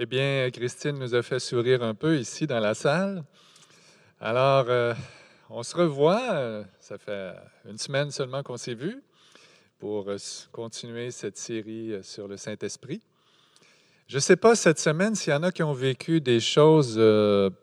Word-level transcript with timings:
Eh 0.00 0.06
bien, 0.06 0.48
Christine 0.52 0.96
nous 0.96 1.12
a 1.12 1.24
fait 1.24 1.40
sourire 1.40 1.82
un 1.82 1.92
peu 1.92 2.20
ici 2.20 2.46
dans 2.46 2.60
la 2.60 2.74
salle. 2.74 3.24
Alors, 4.20 4.66
euh, 4.68 4.94
on 5.50 5.64
se 5.64 5.76
revoit. 5.76 6.62
Ça 6.78 6.98
fait 6.98 7.34
une 7.68 7.78
semaine 7.78 8.12
seulement 8.12 8.44
qu'on 8.44 8.56
s'est 8.56 8.76
vus 8.76 9.02
pour 9.80 10.08
euh, 10.08 10.16
continuer 10.52 11.10
cette 11.10 11.36
série 11.36 11.94
euh, 11.94 12.02
sur 12.04 12.28
le 12.28 12.36
Saint-Esprit. 12.36 13.00
Je 14.06 14.18
ne 14.18 14.20
sais 14.20 14.36
pas 14.36 14.54
cette 14.54 14.78
semaine 14.78 15.16
s'il 15.16 15.32
y 15.32 15.36
en 15.36 15.42
a 15.42 15.50
qui 15.50 15.64
ont 15.64 15.72
vécu 15.72 16.20
des 16.20 16.38
choses 16.38 16.94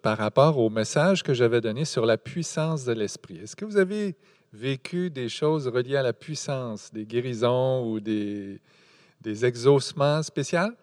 par 0.01 0.17
rapport 0.17 0.59
au 0.59 0.69
message 0.69 1.23
que 1.23 1.33
j'avais 1.33 1.61
donné 1.61 1.85
sur 1.85 2.05
la 2.05 2.17
puissance 2.17 2.83
de 2.83 2.91
l'Esprit. 2.91 3.37
Est-ce 3.37 3.55
que 3.55 3.63
vous 3.63 3.77
avez 3.77 4.17
vécu 4.51 5.09
des 5.09 5.29
choses 5.29 5.69
reliées 5.69 5.95
à 5.95 6.03
la 6.03 6.11
puissance, 6.11 6.91
des 6.91 7.05
guérisons 7.05 7.89
ou 7.89 8.01
des, 8.01 8.59
des 9.21 9.45
exaucements 9.45 10.21
spéciaux? 10.21 10.73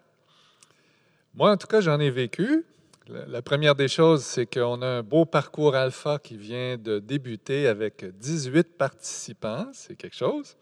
Moi, 1.34 1.50
en 1.50 1.56
tout 1.56 1.66
cas, 1.66 1.80
j'en 1.80 1.98
ai 1.98 2.10
vécu. 2.10 2.66
La 3.08 3.40
première 3.40 3.74
des 3.74 3.88
choses, 3.88 4.22
c'est 4.22 4.44
qu'on 4.44 4.82
a 4.82 4.86
un 4.86 5.02
beau 5.02 5.24
parcours 5.24 5.74
alpha 5.74 6.18
qui 6.18 6.36
vient 6.36 6.76
de 6.76 6.98
débuter 6.98 7.66
avec 7.66 8.04
18 8.18 8.76
participants. 8.76 9.66
C'est 9.72 9.96
quelque 9.96 10.14
chose. 10.14 10.56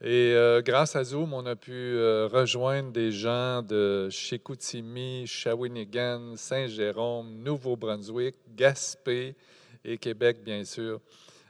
Et 0.00 0.32
euh, 0.34 0.62
grâce 0.62 0.96
à 0.96 1.04
Zoom, 1.04 1.32
on 1.32 1.46
a 1.46 1.54
pu 1.54 1.72
euh, 1.72 2.26
rejoindre 2.26 2.90
des 2.90 3.12
gens 3.12 3.62
de 3.62 4.08
Chicoutimi, 4.10 5.28
Shawinigan, 5.28 6.34
Saint-Jérôme, 6.34 7.36
Nouveau-Brunswick, 7.36 8.34
Gaspé 8.56 9.36
et 9.84 9.96
Québec, 9.96 10.38
bien 10.44 10.64
sûr. 10.64 11.00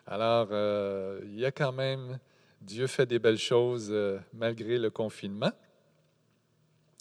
Alors, 0.07 0.49
euh, 0.53 1.21
il 1.25 1.39
y 1.39 1.47
a 1.47 1.51
quand 1.51 1.73
même 1.73 2.19
Dieu 2.61 2.89
fait 2.89 3.07
des 3.07 3.19
belles 3.19 3.39
choses 3.39 3.95
malgré 4.35 4.79
le 4.79 4.91
confinement. 4.91 5.53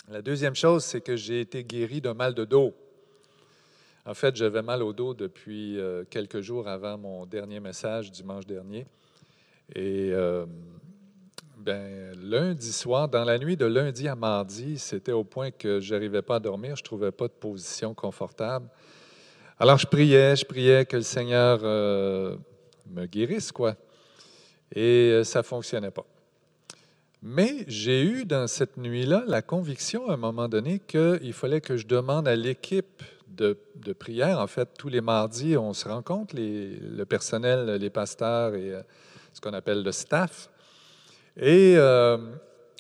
La 0.10 0.22
deuxième 0.22 0.56
chose, 0.56 0.86
c'est 0.86 1.02
que 1.02 1.16
j'ai 1.16 1.42
été 1.42 1.64
guéri 1.64 2.00
d'un 2.00 2.14
mal 2.14 2.34
de 2.34 2.46
dos. 2.46 2.74
En 4.06 4.14
fait, 4.14 4.36
j'avais 4.36 4.62
mal 4.62 4.82
au 4.82 4.94
dos 4.94 5.14
depuis 5.14 5.78
euh, 5.80 6.06
quelques 6.10 6.40
jours 6.40 6.68
avant 6.68 6.98
mon 6.98 7.26
dernier 7.26 7.60
message 7.60 8.12
dimanche 8.12 8.46
dernier. 8.46 8.88
Et 9.76 10.12
euh, 10.14 10.46
ben, 11.58 12.16
lundi 12.22 12.72
soir, 12.72 13.10
dans 13.10 13.26
la 13.26 13.38
nuit 13.38 13.58
de 13.58 13.66
lundi 13.66 14.08
à 14.08 14.16
mardi, 14.16 14.80
c'était 14.80 15.12
au 15.12 15.26
point 15.26 15.52
que 15.52 15.80
je 15.82 15.94
n'arrivais 15.94 16.22
pas 16.22 16.36
à 16.36 16.40
dormir, 16.40 16.76
je 16.78 16.84
ne 16.84 16.86
trouvais 16.86 17.12
pas 17.12 17.28
de 17.28 17.34
position 17.34 17.94
confortable. 17.94 18.70
Alors 19.60 19.78
je 19.78 19.88
priais, 19.88 20.36
je 20.36 20.46
priais 20.46 20.86
que 20.86 20.96
le 20.96 21.04
Seigneur 21.04 21.60
me 21.64 23.06
guérisse, 23.08 23.52
quoi 23.52 23.76
et 24.74 25.12
euh, 25.12 25.24
ça 25.24 25.40
ne 25.40 25.44
fonctionnait 25.44 25.92
pas. 25.92 26.06
Mais 27.22 27.66
j'ai 27.68 28.04
eu 28.04 28.26
dans 28.26 28.48
cette 28.48 28.78
nuit-là 28.78 29.24
la 29.26 29.42
conviction 29.42 30.10
à 30.10 30.14
un 30.14 30.18
moment 30.18 30.48
donné 30.48 30.80
qu'il 30.80 31.34
fallait 31.34 31.62
que 31.62 31.76
je 31.76 31.88
demande 31.88 32.28
à 32.28 32.36
l'équipe 32.36 33.02
de, 33.28 33.58
prière, 33.94 34.40
en 34.40 34.48
fait, 34.48 34.70
tous 34.78 34.90
les 34.90 35.02
mardis, 35.02 35.58
on 35.58 35.74
se 35.74 35.88
rencontre, 35.88 36.36
le 36.38 37.04
personnel, 37.06 37.76
les 37.76 37.90
pasteurs 37.90 38.56
et 38.56 38.74
euh, 38.74 38.82
ce 39.34 39.42
qu'on 39.42 39.54
appelle 39.54 39.84
le 39.84 39.92
staff. 39.92 40.50
Et 41.36 41.76
euh, 41.78 42.18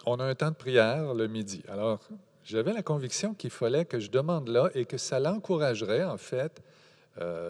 on 0.05 0.19
a 0.19 0.23
un 0.23 0.33
temps 0.33 0.49
de 0.49 0.55
prière 0.55 1.13
le 1.13 1.27
midi. 1.27 1.61
Alors, 1.69 1.99
j'avais 2.43 2.73
la 2.73 2.81
conviction 2.81 3.35
qu'il 3.35 3.51
fallait 3.51 3.85
que 3.85 3.99
je 3.99 4.09
demande 4.09 4.49
là 4.49 4.69
et 4.73 4.85
que 4.85 4.97
ça 4.97 5.19
l'encouragerait, 5.19 6.03
en 6.03 6.17
fait, 6.17 6.61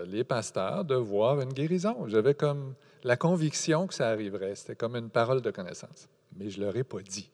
les 0.06 0.24
pasteurs 0.24 0.86
de 0.86 0.96
voir 0.96 1.42
une 1.42 1.52
guérison. 1.52 2.08
J'avais 2.08 2.34
comme 2.34 2.74
la 3.04 3.18
conviction 3.18 3.86
que 3.88 3.94
ça 3.94 4.10
arriverait. 4.10 4.56
C'était 4.56 4.76
comme 4.76 4.96
une 4.96 5.10
parole 5.10 5.42
de 5.42 5.52
connaissance. 5.52 6.08
Mais 6.38 6.50
je 6.50 6.60
ne 6.60 6.66
leur 6.66 6.76
ai 6.76 6.84
pas 6.84 7.02
dit. 7.02 7.30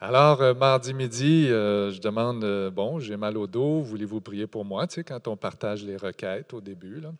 Alors, 0.00 0.40
euh, 0.42 0.54
mardi 0.54 0.94
midi, 0.94 1.48
euh, 1.50 1.90
je 1.90 2.00
demande, 2.00 2.44
euh, 2.44 2.70
bon, 2.70 3.00
j'ai 3.00 3.16
mal 3.16 3.36
au 3.36 3.48
dos, 3.48 3.80
voulez-vous 3.80 4.20
prier 4.20 4.46
pour 4.46 4.64
moi? 4.64 4.86
Tu 4.86 4.94
sais, 4.94 5.04
quand 5.04 5.26
on 5.26 5.36
partage 5.36 5.84
les 5.84 5.96
requêtes 5.96 6.54
au 6.54 6.60
début. 6.60 7.00
Là. 7.00 7.12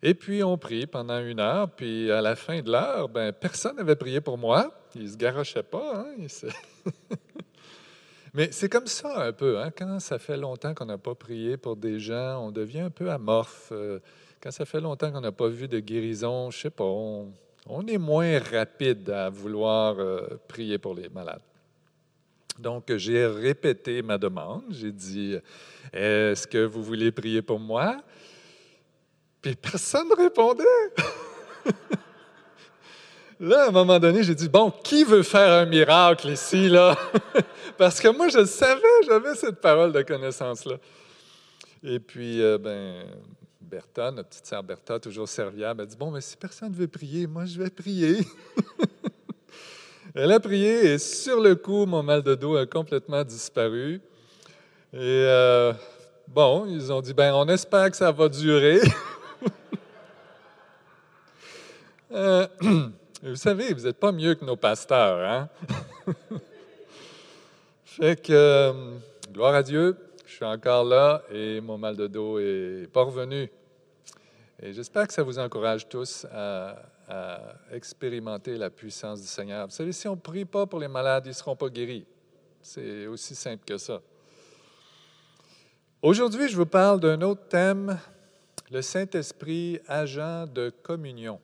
Et 0.00 0.14
puis, 0.14 0.44
on 0.44 0.56
prie 0.56 0.86
pendant 0.86 1.18
une 1.18 1.40
heure, 1.40 1.68
puis 1.68 2.12
à 2.12 2.20
la 2.20 2.36
fin 2.36 2.60
de 2.62 2.70
l'heure, 2.70 3.08
ben, 3.08 3.32
personne 3.32 3.74
n'avait 3.74 3.96
prié 3.96 4.20
pour 4.20 4.38
moi. 4.38 4.72
Ils 4.94 5.02
ne 5.02 5.08
se 5.08 5.16
garochaient 5.16 5.64
pas. 5.64 6.06
Hein? 6.06 6.26
Mais 8.34 8.52
c'est 8.52 8.68
comme 8.68 8.86
ça 8.86 9.26
un 9.26 9.32
peu. 9.32 9.58
Hein? 9.58 9.72
Quand 9.76 9.98
ça 9.98 10.20
fait 10.20 10.36
longtemps 10.36 10.74
qu'on 10.74 10.86
n'a 10.86 10.98
pas 10.98 11.16
prié 11.16 11.56
pour 11.56 11.74
des 11.74 11.98
gens, 11.98 12.38
on 12.40 12.52
devient 12.52 12.80
un 12.80 12.90
peu 12.90 13.10
amorphe. 13.10 13.72
Quand 14.40 14.52
ça 14.52 14.64
fait 14.64 14.80
longtemps 14.80 15.10
qu'on 15.10 15.22
n'a 15.22 15.32
pas 15.32 15.48
vu 15.48 15.66
de 15.66 15.80
guérison, 15.80 16.52
je 16.52 16.58
ne 16.58 16.62
sais 16.62 16.70
pas, 16.70 16.84
est 17.86 17.98
moins 17.98 18.38
rapide 18.38 19.10
à 19.10 19.30
vouloir 19.30 19.98
euh, 19.98 20.40
prier 20.48 20.78
pour 20.78 20.94
les 20.94 21.08
malades. 21.08 21.42
Donc, 22.58 22.94
j'ai 22.96 23.26
répété 23.26 24.02
ma 24.02 24.18
demande. 24.18 24.64
J'ai 24.70 24.92
dit 24.92 25.36
Est-ce 25.92 26.46
que 26.46 26.64
vous 26.64 26.82
voulez 26.82 27.10
prier 27.10 27.42
pour 27.42 27.58
moi? 27.58 27.96
Puis 29.42 29.56
personne 29.56 30.08
ne 30.08 30.14
répondait. 30.14 30.64
Là, 33.40 33.64
à 33.64 33.68
un 33.68 33.72
moment 33.72 33.98
donné, 33.98 34.22
j'ai 34.22 34.34
dit 34.34 34.48
Bon, 34.48 34.70
qui 34.70 35.04
veut 35.04 35.22
faire 35.22 35.52
un 35.52 35.66
miracle 35.66 36.28
ici, 36.28 36.68
là? 36.68 36.96
Parce 37.78 38.00
que 38.00 38.08
moi, 38.08 38.28
je 38.28 38.44
savais, 38.44 38.80
j'avais 39.06 39.34
cette 39.34 39.60
parole 39.60 39.92
de 39.92 40.02
connaissance-là. 40.02 40.76
Et 41.82 41.98
puis, 41.98 42.40
euh, 42.40 42.56
ben, 42.56 43.04
Bertha, 43.64 44.10
notre 44.10 44.28
petite 44.28 44.46
sœur 44.46 44.62
Bertha, 44.62 44.98
toujours 44.98 45.28
serviable, 45.28 45.82
a 45.82 45.86
dit 45.86 45.96
Bon, 45.96 46.10
mais 46.10 46.20
si 46.20 46.36
personne 46.36 46.70
ne 46.70 46.76
veut 46.76 46.88
prier, 46.88 47.26
moi 47.26 47.44
je 47.44 47.60
vais 47.60 47.70
prier. 47.70 48.18
Elle 50.14 50.30
a 50.30 50.38
prié 50.38 50.92
et 50.92 50.98
sur 50.98 51.40
le 51.40 51.56
coup, 51.56 51.86
mon 51.86 52.02
mal 52.02 52.22
de 52.22 52.34
dos 52.36 52.56
a 52.56 52.66
complètement 52.66 53.24
disparu. 53.24 54.00
Et 54.92 54.98
euh, 55.00 55.72
bon, 56.28 56.66
ils 56.66 56.92
ont 56.92 57.00
dit 57.00 57.14
Ben, 57.14 57.34
on 57.34 57.48
espère 57.48 57.90
que 57.90 57.96
ça 57.96 58.12
va 58.12 58.28
durer. 58.28 58.80
Euh, 62.12 62.46
vous 63.24 63.34
savez, 63.34 63.74
vous 63.74 63.86
n'êtes 63.86 63.98
pas 63.98 64.12
mieux 64.12 64.36
que 64.36 64.44
nos 64.44 64.54
pasteurs, 64.54 65.18
hein? 65.18 65.48
fait 67.84 68.22
que, 68.22 68.32
euh, 68.32 68.72
gloire 69.32 69.54
à 69.54 69.64
Dieu, 69.64 69.96
je 70.34 70.38
suis 70.38 70.44
encore 70.46 70.82
là 70.82 71.22
et 71.30 71.60
mon 71.60 71.78
mal 71.78 71.96
de 71.96 72.08
dos 72.08 72.40
est 72.40 72.88
pas 72.92 73.04
revenu. 73.04 73.48
Et 74.60 74.72
j'espère 74.72 75.06
que 75.06 75.12
ça 75.12 75.22
vous 75.22 75.38
encourage 75.38 75.88
tous 75.88 76.26
à, 76.28 76.74
expérimenter 77.70 78.56
la 78.56 78.68
puissance 78.68 79.20
du 79.20 79.28
Seigneur. 79.28 79.68
Vous 79.68 79.72
savez, 79.72 79.92
si 79.92 80.08
on 80.08 80.16
ne 80.16 80.20
prie 80.20 80.44
pas 80.44 80.66
pour 80.66 80.80
les 80.80 80.88
malades, 80.88 81.26
ils 81.26 81.28
ne 81.28 81.34
seront 81.34 81.54
pas 81.54 81.68
guéris. 81.68 82.04
C'est 82.60 83.06
aussi 83.06 83.36
simple 83.36 83.64
que 83.64 83.78
ça. 83.78 84.00
Aujourd'hui, 86.02 86.48
je 86.48 86.56
vous 86.56 86.66
parle 86.66 86.98
d'un 86.98 87.20
autre 87.20 87.46
thème, 87.46 87.96
le 88.72 88.82
Saint-Esprit, 88.82 89.78
agent 89.86 90.46
de 90.48 90.70
communion. 90.82 91.40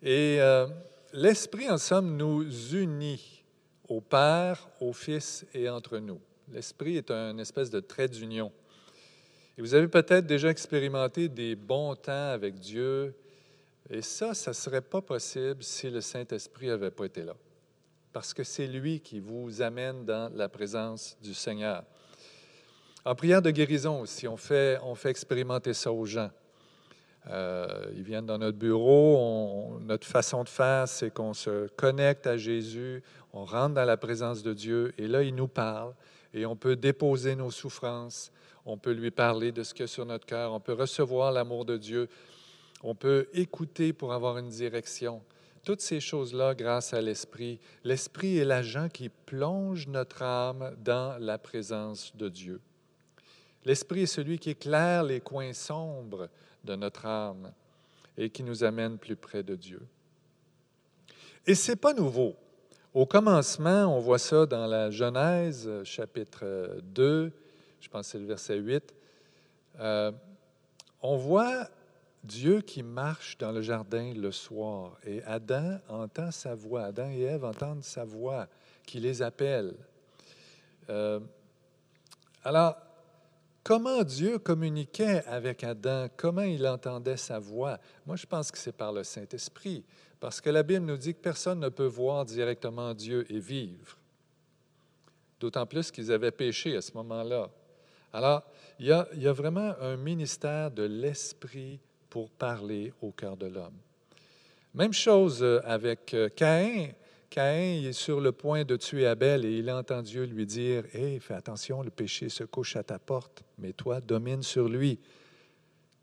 Et 0.00 0.38
euh, 0.40 0.66
l'Esprit, 1.12 1.68
en 1.68 1.76
somme, 1.76 2.16
nous 2.16 2.48
unit 2.74 3.44
au 3.86 4.00
Père, 4.00 4.66
au 4.80 4.94
Fils 4.94 5.44
et 5.52 5.68
entre 5.68 5.98
nous. 5.98 6.20
L'Esprit 6.52 6.98
est 6.98 7.10
un 7.10 7.38
espèce 7.38 7.70
de 7.70 7.80
trait 7.80 8.08
d'union. 8.08 8.52
Et 9.56 9.62
vous 9.62 9.74
avez 9.74 9.88
peut-être 9.88 10.26
déjà 10.26 10.48
expérimenté 10.48 11.28
des 11.28 11.56
bons 11.56 11.94
temps 11.94 12.30
avec 12.30 12.58
Dieu. 12.58 13.14
Et 13.88 14.02
ça, 14.02 14.34
ça 14.34 14.50
ne 14.50 14.54
serait 14.54 14.82
pas 14.82 15.00
possible 15.00 15.62
si 15.62 15.90
le 15.90 16.00
Saint-Esprit 16.00 16.68
n'avait 16.68 16.90
pas 16.90 17.06
été 17.06 17.22
là. 17.22 17.34
Parce 18.12 18.34
que 18.34 18.44
c'est 18.44 18.66
lui 18.66 19.00
qui 19.00 19.18
vous 19.20 19.62
amène 19.62 20.04
dans 20.04 20.30
la 20.34 20.48
présence 20.48 21.16
du 21.22 21.32
Seigneur. 21.32 21.84
En 23.04 23.14
prière 23.14 23.40
de 23.40 23.50
guérison 23.50 24.00
aussi, 24.00 24.28
on 24.28 24.36
fait, 24.36 24.78
on 24.82 24.94
fait 24.94 25.10
expérimenter 25.10 25.72
ça 25.72 25.90
aux 25.90 26.04
gens. 26.04 26.30
Euh, 27.28 27.90
ils 27.94 28.02
viennent 28.02 28.26
dans 28.26 28.38
notre 28.38 28.58
bureau, 28.58 29.78
notre 29.80 30.06
façon 30.06 30.44
de 30.44 30.48
faire, 30.48 30.86
c'est 30.86 31.12
qu'on 31.12 31.34
se 31.34 31.68
connecte 31.68 32.26
à 32.26 32.36
Jésus, 32.36 33.02
on 33.32 33.44
rentre 33.44 33.74
dans 33.74 33.84
la 33.84 33.96
présence 33.96 34.42
de 34.42 34.52
Dieu, 34.52 34.92
et 34.98 35.06
là, 35.06 35.22
il 35.22 35.34
nous 35.34 35.48
parle, 35.48 35.94
et 36.34 36.46
on 36.46 36.56
peut 36.56 36.76
déposer 36.76 37.36
nos 37.36 37.50
souffrances, 37.50 38.32
on 38.64 38.76
peut 38.76 38.92
lui 38.92 39.10
parler 39.10 39.52
de 39.52 39.62
ce 39.62 39.74
qu'il 39.74 39.82
y 39.82 39.84
a 39.84 39.88
sur 39.88 40.06
notre 40.06 40.26
cœur, 40.26 40.52
on 40.52 40.60
peut 40.60 40.72
recevoir 40.72 41.32
l'amour 41.32 41.64
de 41.64 41.76
Dieu, 41.76 42.08
on 42.82 42.94
peut 42.94 43.28
écouter 43.32 43.92
pour 43.92 44.12
avoir 44.12 44.38
une 44.38 44.48
direction. 44.48 45.22
Toutes 45.64 45.80
ces 45.80 46.00
choses-là 46.00 46.54
grâce 46.54 46.92
à 46.92 47.00
l'Esprit. 47.00 47.60
L'Esprit 47.84 48.38
est 48.38 48.44
l'agent 48.44 48.88
qui 48.88 49.08
plonge 49.08 49.86
notre 49.86 50.22
âme 50.22 50.74
dans 50.82 51.16
la 51.20 51.38
présence 51.38 52.16
de 52.16 52.28
Dieu. 52.28 52.60
L'Esprit 53.64 54.02
est 54.02 54.06
celui 54.06 54.40
qui 54.40 54.50
éclaire 54.50 55.04
les 55.04 55.20
coins 55.20 55.52
sombres 55.52 56.28
de 56.64 56.74
notre 56.74 57.06
âme 57.06 57.52
et 58.16 58.30
qui 58.30 58.42
nous 58.42 58.64
amène 58.64 58.98
plus 58.98 59.14
près 59.14 59.44
de 59.44 59.54
Dieu. 59.54 59.80
Et 61.46 61.54
ce 61.54 61.72
n'est 61.72 61.76
pas 61.76 61.94
nouveau. 61.94 62.36
Au 62.94 63.06
commencement, 63.06 63.86
on 63.86 64.00
voit 64.00 64.18
ça 64.18 64.44
dans 64.44 64.66
la 64.66 64.90
Genèse, 64.90 65.66
chapitre 65.82 66.78
2, 66.82 67.32
je 67.80 67.88
pense 67.88 68.02
que 68.02 68.12
c'est 68.12 68.18
le 68.18 68.26
verset 68.26 68.58
8. 68.58 68.94
Euh, 69.80 70.12
on 71.00 71.16
voit 71.16 71.70
Dieu 72.22 72.60
qui 72.60 72.82
marche 72.82 73.38
dans 73.38 73.50
le 73.50 73.62
jardin 73.62 74.12
le 74.12 74.30
soir 74.30 74.98
et 75.06 75.22
Adam 75.22 75.78
entend 75.88 76.30
sa 76.30 76.54
voix, 76.54 76.84
Adam 76.84 77.08
et 77.08 77.22
Ève 77.22 77.46
entendent 77.46 77.82
sa 77.82 78.04
voix 78.04 78.46
qui 78.84 79.00
les 79.00 79.22
appelle. 79.22 79.74
Euh, 80.90 81.18
alors, 82.44 82.76
comment 83.64 84.02
Dieu 84.02 84.38
communiquait 84.38 85.24
avec 85.24 85.64
Adam, 85.64 86.08
comment 86.14 86.42
il 86.42 86.66
entendait 86.66 87.16
sa 87.16 87.38
voix? 87.38 87.78
Moi, 88.04 88.16
je 88.16 88.26
pense 88.26 88.50
que 88.50 88.58
c'est 88.58 88.76
par 88.76 88.92
le 88.92 89.02
Saint-Esprit, 89.02 89.82
parce 90.22 90.40
que 90.40 90.50
la 90.50 90.62
Bible 90.62 90.86
nous 90.86 90.96
dit 90.96 91.14
que 91.14 91.20
personne 91.20 91.58
ne 91.58 91.68
peut 91.68 91.84
voir 91.84 92.24
directement 92.24 92.94
Dieu 92.94 93.26
et 93.28 93.40
vivre. 93.40 93.98
D'autant 95.40 95.66
plus 95.66 95.90
qu'ils 95.90 96.12
avaient 96.12 96.30
péché 96.30 96.76
à 96.76 96.80
ce 96.80 96.92
moment-là. 96.94 97.50
Alors, 98.12 98.44
il 98.78 98.86
y, 98.86 98.92
a, 99.26 99.32
vraiment 99.32 99.74
un 99.80 99.96
ministère 99.96 100.70
de 100.70 100.84
l'Esprit 100.84 101.80
pour 102.08 102.30
parler 102.30 102.92
au 103.02 103.10
cœur 103.10 103.36
de 103.36 103.46
l'homme. 103.46 103.74
Même 104.74 104.92
chose 104.92 105.42
euh, 105.42 105.60
avec 105.64 106.14
euh, 106.14 106.28
Caïn. 106.28 106.90
Caïn 107.28 107.88
est 107.88 107.92
sur 107.92 108.20
le 108.20 108.30
point 108.30 108.62
de 108.62 108.76
tuer 108.76 109.08
Abel 109.08 109.44
et 109.44 109.58
il 109.58 109.68
entend 109.72 110.02
Dieu 110.02 110.22
lui 110.22 110.46
dire 110.46 110.84
Hé, 110.94 111.18
fais 111.18 111.34
attention, 111.34 111.82
le 111.82 111.90
péché 111.90 112.28
se 112.28 112.44
couche 112.44 112.76
à 112.76 112.84
ta 112.84 113.00
porte, 113.00 113.42
mais 113.58 113.72
toi, 113.72 114.00
domine 114.00 114.44
sur 114.44 114.68
lui. 114.68 115.00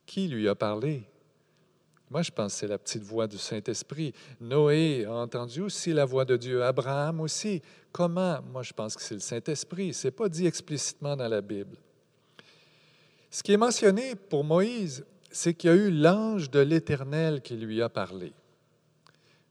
Qui 0.05 0.27
lui 0.27 0.49
a 0.49 0.55
parlé? 0.55 1.07
Moi, 2.09 2.23
je 2.23 2.31
pense 2.31 2.53
que 2.53 2.59
c'est 2.59 2.67
la 2.67 2.79
petite 2.79 3.03
voix 3.03 3.27
du 3.27 3.37
Saint-Esprit. 3.37 4.13
Noé 4.41 5.05
a 5.05 5.13
entendu 5.13 5.61
aussi 5.61 5.93
la 5.93 6.05
voix 6.05 6.25
de 6.25 6.37
Dieu. 6.37 6.63
Abraham 6.63 7.21
aussi. 7.21 7.61
Comment? 7.91 8.39
Moi, 8.51 8.63
je 8.63 8.73
pense 8.73 8.95
que 8.95 9.01
c'est 9.01 9.13
le 9.13 9.19
Saint-Esprit. 9.19 9.93
Ce 9.93 10.07
n'est 10.07 10.11
pas 10.11 10.27
dit 10.27 10.47
explicitement 10.47 11.15
dans 11.15 11.27
la 11.27 11.41
Bible. 11.41 11.77
Ce 13.29 13.43
qui 13.43 13.53
est 13.53 13.57
mentionné 13.57 14.15
pour 14.15 14.43
Moïse, 14.43 15.05
c'est 15.29 15.53
qu'il 15.53 15.69
y 15.69 15.73
a 15.73 15.75
eu 15.75 15.91
l'ange 15.91 16.49
de 16.49 16.59
l'Éternel 16.59 17.41
qui 17.41 17.55
lui 17.55 17.79
a 17.81 17.89
parlé. 17.89 18.33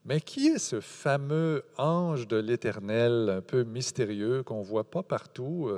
Mais 0.05 0.21
qui 0.21 0.49
est 0.49 0.59
ce 0.59 0.81
fameux 0.81 1.63
ange 1.77 2.27
de 2.27 2.39
l'Éternel 2.39 3.31
un 3.31 3.41
peu 3.41 3.63
mystérieux 3.63 4.43
qu'on 4.43 4.61
ne 4.61 4.65
voit 4.65 4.91
pas 4.91 5.05
partout? 5.05 5.71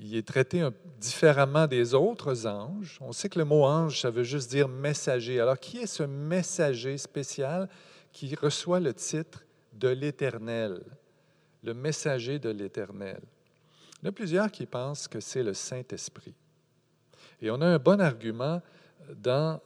Il 0.00 0.16
est 0.16 0.26
traité 0.26 0.66
différemment 0.98 1.66
des 1.66 1.94
autres 1.94 2.46
anges. 2.46 2.98
On 3.00 3.12
sait 3.12 3.28
que 3.28 3.38
le 3.38 3.44
mot 3.44 3.64
ange, 3.64 4.00
ça 4.00 4.10
veut 4.10 4.22
juste 4.22 4.50
dire 4.50 4.68
messager. 4.68 5.40
Alors, 5.40 5.58
qui 5.58 5.78
est 5.78 5.86
ce 5.86 6.02
messager 6.02 6.96
spécial 6.98 7.68
qui 8.12 8.34
reçoit 8.34 8.80
le 8.80 8.94
titre 8.94 9.44
de 9.72 9.88
l'Éternel, 9.88 10.82
le 11.62 11.74
messager 11.74 12.38
de 12.38 12.50
l'Éternel? 12.50 13.20
Il 14.00 14.04
y 14.04 14.06
en 14.06 14.10
a 14.10 14.12
plusieurs 14.12 14.50
qui 14.50 14.66
pensent 14.66 15.08
que 15.08 15.20
c'est 15.20 15.42
le 15.42 15.54
Saint-Esprit. 15.54 16.34
Et 17.40 17.50
on 17.50 17.60
a 17.60 17.66
un 17.66 17.78
bon 17.78 18.00
argument 18.00 18.62
dans 19.16 19.60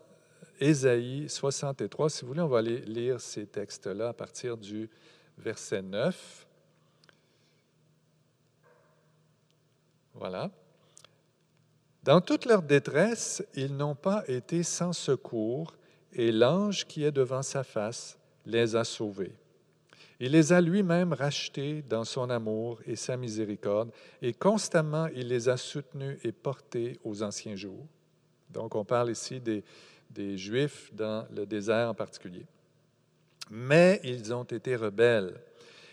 Ésaïe 0.60 1.28
63. 1.28 2.10
Si 2.10 2.22
vous 2.22 2.28
voulez, 2.28 2.40
on 2.40 2.48
va 2.48 2.58
aller 2.58 2.80
lire 2.80 3.20
ces 3.20 3.46
textes-là 3.46 4.08
à 4.08 4.12
partir 4.12 4.56
du 4.56 4.88
verset 5.36 5.82
9. 5.82 6.46
Voilà. 10.22 10.52
Dans 12.04 12.20
toute 12.20 12.44
leur 12.44 12.62
détresse, 12.62 13.44
ils 13.56 13.76
n'ont 13.76 13.96
pas 13.96 14.22
été 14.28 14.62
sans 14.62 14.92
secours, 14.92 15.74
et 16.12 16.30
l'ange 16.30 16.86
qui 16.86 17.02
est 17.02 17.10
devant 17.10 17.42
sa 17.42 17.64
face 17.64 18.16
les 18.46 18.76
a 18.76 18.84
sauvés. 18.84 19.34
Il 20.20 20.30
les 20.30 20.52
a 20.52 20.60
lui-même 20.60 21.12
rachetés 21.12 21.82
dans 21.82 22.04
son 22.04 22.30
amour 22.30 22.78
et 22.86 22.94
sa 22.94 23.16
miséricorde, 23.16 23.90
et 24.20 24.32
constamment 24.32 25.08
il 25.08 25.26
les 25.26 25.48
a 25.48 25.56
soutenus 25.56 26.20
et 26.22 26.30
portés 26.30 27.00
aux 27.02 27.24
anciens 27.24 27.56
jours. 27.56 27.88
Donc 28.48 28.76
on 28.76 28.84
parle 28.84 29.10
ici 29.10 29.40
des, 29.40 29.64
des 30.08 30.38
Juifs 30.38 30.94
dans 30.94 31.26
le 31.34 31.46
désert 31.46 31.88
en 31.88 31.94
particulier. 31.94 32.46
Mais 33.50 34.00
ils 34.04 34.32
ont 34.32 34.44
été 34.44 34.76
rebelles. 34.76 35.34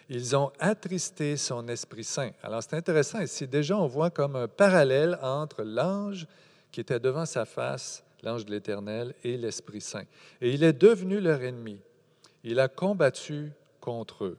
Ils 0.09 0.35
ont 0.35 0.51
attristé 0.59 1.37
son 1.37 1.67
Esprit 1.67 2.03
Saint. 2.03 2.31
Alors 2.41 2.63
c'est 2.63 2.75
intéressant 2.75 3.21
ici. 3.21 3.47
Déjà, 3.47 3.77
on 3.77 3.85
voit 3.85 4.09
comme 4.09 4.35
un 4.35 4.47
parallèle 4.47 5.19
entre 5.21 5.61
l'ange 5.61 6.25
qui 6.71 6.81
était 6.81 6.99
devant 6.99 7.27
sa 7.27 7.45
face, 7.45 8.03
l'ange 8.23 8.43
de 8.43 8.51
l'Éternel, 8.51 9.13
et 9.23 9.37
l'Esprit 9.37 9.81
Saint. 9.81 10.05
Et 10.41 10.51
il 10.51 10.63
est 10.63 10.73
devenu 10.73 11.19
leur 11.19 11.43
ennemi. 11.43 11.79
Il 12.43 12.59
a 12.59 12.67
combattu 12.67 13.51
contre 13.79 14.25
eux. 14.25 14.37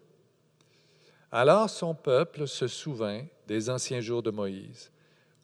Alors 1.31 1.71
son 1.71 1.95
peuple 1.95 2.49
se 2.49 2.67
souvint 2.67 3.23
des 3.47 3.71
anciens 3.71 4.01
jours 4.01 4.25
de 4.25 4.33
Moïse. 4.33 4.91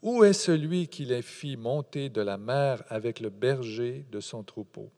Où 0.03 0.25
est 0.25 0.33
celui 0.33 0.89
qui 0.89 1.05
les 1.05 1.23
fit 1.23 1.57
monter 1.57 2.09
de 2.09 2.21
la 2.21 2.37
mer 2.37 2.83
avec 2.89 3.21
le 3.21 3.31
berger 3.31 4.05
de 4.11 4.19
son 4.21 4.43
troupeau? 4.43 4.91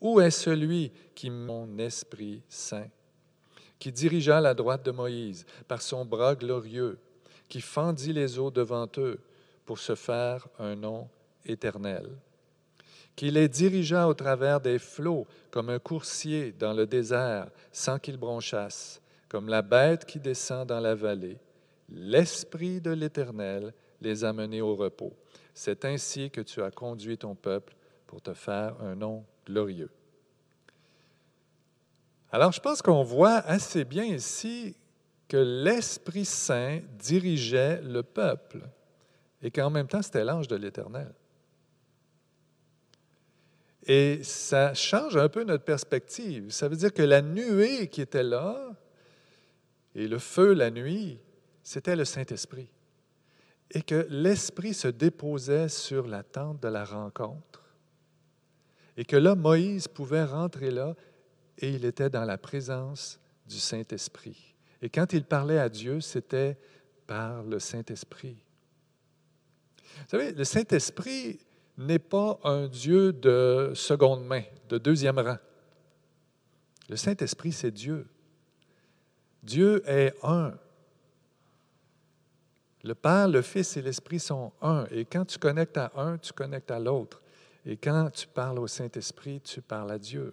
Où 0.00 0.20
est 0.20 0.30
celui 0.30 0.92
qui 1.14 1.30
mon 1.30 1.78
esprit 1.78 2.42
saint, 2.48 2.88
qui 3.82 3.90
dirigea 3.90 4.40
la 4.40 4.54
droite 4.54 4.86
de 4.86 4.92
Moïse 4.92 5.44
par 5.66 5.82
son 5.82 6.04
bras 6.04 6.36
glorieux, 6.36 7.00
qui 7.48 7.60
fendit 7.60 8.12
les 8.12 8.38
eaux 8.38 8.52
devant 8.52 8.86
eux 8.96 9.18
pour 9.66 9.80
se 9.80 9.96
faire 9.96 10.46
un 10.60 10.76
nom 10.76 11.08
éternel? 11.44 12.08
qui 13.16 13.32
les 13.32 13.48
dirigea 13.48 14.06
au 14.06 14.14
travers 14.14 14.60
des 14.60 14.78
flots 14.78 15.26
comme 15.50 15.68
un 15.68 15.80
coursier 15.80 16.52
dans 16.52 16.72
le 16.72 16.86
désert 16.86 17.50
sans 17.72 17.98
qu'ils 17.98 18.18
bronchassent, 18.18 19.02
comme 19.28 19.48
la 19.48 19.62
bête 19.62 20.04
qui 20.06 20.20
descend 20.20 20.68
dans 20.68 20.80
la 20.80 20.94
vallée. 20.94 21.38
L'Esprit 21.88 22.80
de 22.80 22.92
l'Éternel 22.92 23.74
les 24.00 24.22
a 24.22 24.32
menés 24.32 24.62
au 24.62 24.76
repos. 24.76 25.12
C'est 25.54 25.84
ainsi 25.84 26.30
que 26.30 26.40
tu 26.40 26.62
as 26.62 26.70
conduit 26.70 27.18
ton 27.18 27.34
peuple 27.34 27.74
pour 28.06 28.22
te 28.22 28.32
faire 28.32 28.76
un 28.80 28.94
nom 28.94 29.24
glorieux. 29.44 29.90
Alors, 32.32 32.50
je 32.50 32.60
pense 32.60 32.80
qu'on 32.80 33.02
voit 33.02 33.36
assez 33.40 33.84
bien 33.84 34.04
ici 34.04 34.74
que 35.28 35.36
l'Esprit 35.36 36.24
Saint 36.24 36.80
dirigeait 36.98 37.82
le 37.82 38.02
peuple 38.02 38.62
et 39.42 39.50
qu'en 39.50 39.68
même 39.68 39.86
temps, 39.86 40.00
c'était 40.00 40.24
l'ange 40.24 40.48
de 40.48 40.56
l'Éternel. 40.56 41.12
Et 43.84 44.22
ça 44.22 44.72
change 44.72 45.16
un 45.16 45.28
peu 45.28 45.44
notre 45.44 45.64
perspective. 45.64 46.50
Ça 46.50 46.68
veut 46.68 46.76
dire 46.76 46.94
que 46.94 47.02
la 47.02 47.20
nuée 47.20 47.88
qui 47.88 48.00
était 48.00 48.22
là 48.22 48.74
et 49.94 50.08
le 50.08 50.18
feu 50.18 50.54
la 50.54 50.70
nuit, 50.70 51.18
c'était 51.62 51.96
le 51.96 52.06
Saint-Esprit. 52.06 52.70
Et 53.72 53.82
que 53.82 54.06
l'Esprit 54.08 54.72
se 54.72 54.88
déposait 54.88 55.68
sur 55.68 56.06
la 56.06 56.22
tente 56.22 56.62
de 56.62 56.68
la 56.68 56.84
rencontre. 56.84 57.62
Et 58.96 59.04
que 59.04 59.16
là, 59.16 59.34
Moïse 59.34 59.88
pouvait 59.88 60.24
rentrer 60.24 60.70
là 60.70 60.94
et 61.58 61.70
il 61.70 61.84
était 61.84 62.10
dans 62.10 62.24
la 62.24 62.38
présence 62.38 63.20
du 63.46 63.58
Saint-Esprit. 63.58 64.54
Et 64.80 64.88
quand 64.88 65.12
il 65.12 65.24
parlait 65.24 65.58
à 65.58 65.68
Dieu, 65.68 66.00
c'était 66.00 66.58
par 67.06 67.42
le 67.42 67.58
Saint-Esprit. 67.58 68.36
Vous 69.96 70.08
savez, 70.08 70.32
le 70.32 70.44
Saint-Esprit, 70.44 71.38
n'est 71.78 71.98
pas 71.98 72.38
un 72.44 72.68
Dieu 72.68 73.12
de 73.12 73.72
seconde 73.74 74.24
main, 74.24 74.42
de 74.68 74.78
deuxième 74.78 75.18
rang. 75.18 75.38
Le 76.88 76.96
Saint-Esprit, 76.96 77.52
c'est 77.52 77.70
Dieu. 77.70 78.06
Dieu 79.42 79.82
est 79.86 80.14
un. 80.22 80.54
Le 82.84 82.94
Père, 82.94 83.28
le 83.28 83.42
Fils 83.42 83.76
et 83.76 83.82
l'Esprit 83.82 84.20
sont 84.20 84.52
un. 84.60 84.86
Et 84.90 85.04
quand 85.04 85.24
tu 85.24 85.38
connectes 85.38 85.76
à 85.76 85.92
un, 85.96 86.18
tu 86.18 86.32
connectes 86.32 86.70
à 86.70 86.78
l'autre. 86.78 87.22
Et 87.64 87.76
quand 87.76 88.10
tu 88.10 88.26
parles 88.26 88.58
au 88.58 88.66
Saint-Esprit, 88.66 89.40
tu 89.40 89.62
parles 89.62 89.92
à 89.92 89.98
Dieu. 89.98 90.32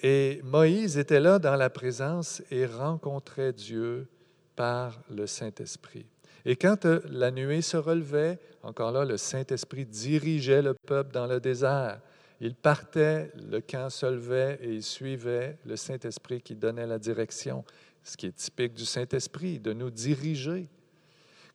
Et 0.00 0.40
Moïse 0.44 0.96
était 0.98 1.20
là 1.20 1.38
dans 1.38 1.56
la 1.56 1.70
présence 1.70 2.42
et 2.50 2.66
rencontrait 2.66 3.52
Dieu 3.52 4.08
par 4.56 5.02
le 5.10 5.26
Saint-Esprit. 5.26 6.06
Et 6.44 6.56
quand 6.56 6.86
euh, 6.86 7.00
la 7.08 7.30
nuée 7.30 7.62
se 7.62 7.76
relevait, 7.76 8.38
encore 8.62 8.92
là, 8.92 9.04
le 9.04 9.16
Saint-Esprit 9.16 9.86
dirigeait 9.86 10.62
le 10.62 10.74
peuple 10.74 11.12
dans 11.12 11.26
le 11.26 11.40
désert. 11.40 12.00
Il 12.40 12.54
partait, 12.54 13.30
le 13.36 13.60
camp 13.60 13.88
se 13.90 14.06
levait 14.06 14.58
et 14.62 14.70
il 14.70 14.82
suivait 14.82 15.58
le 15.64 15.76
Saint-Esprit 15.76 16.40
qui 16.40 16.56
donnait 16.56 16.86
la 16.86 16.98
direction, 16.98 17.64
ce 18.02 18.16
qui 18.16 18.26
est 18.26 18.36
typique 18.36 18.74
du 18.74 18.84
Saint-Esprit, 18.84 19.60
de 19.60 19.72
nous 19.72 19.90
diriger. 19.90 20.68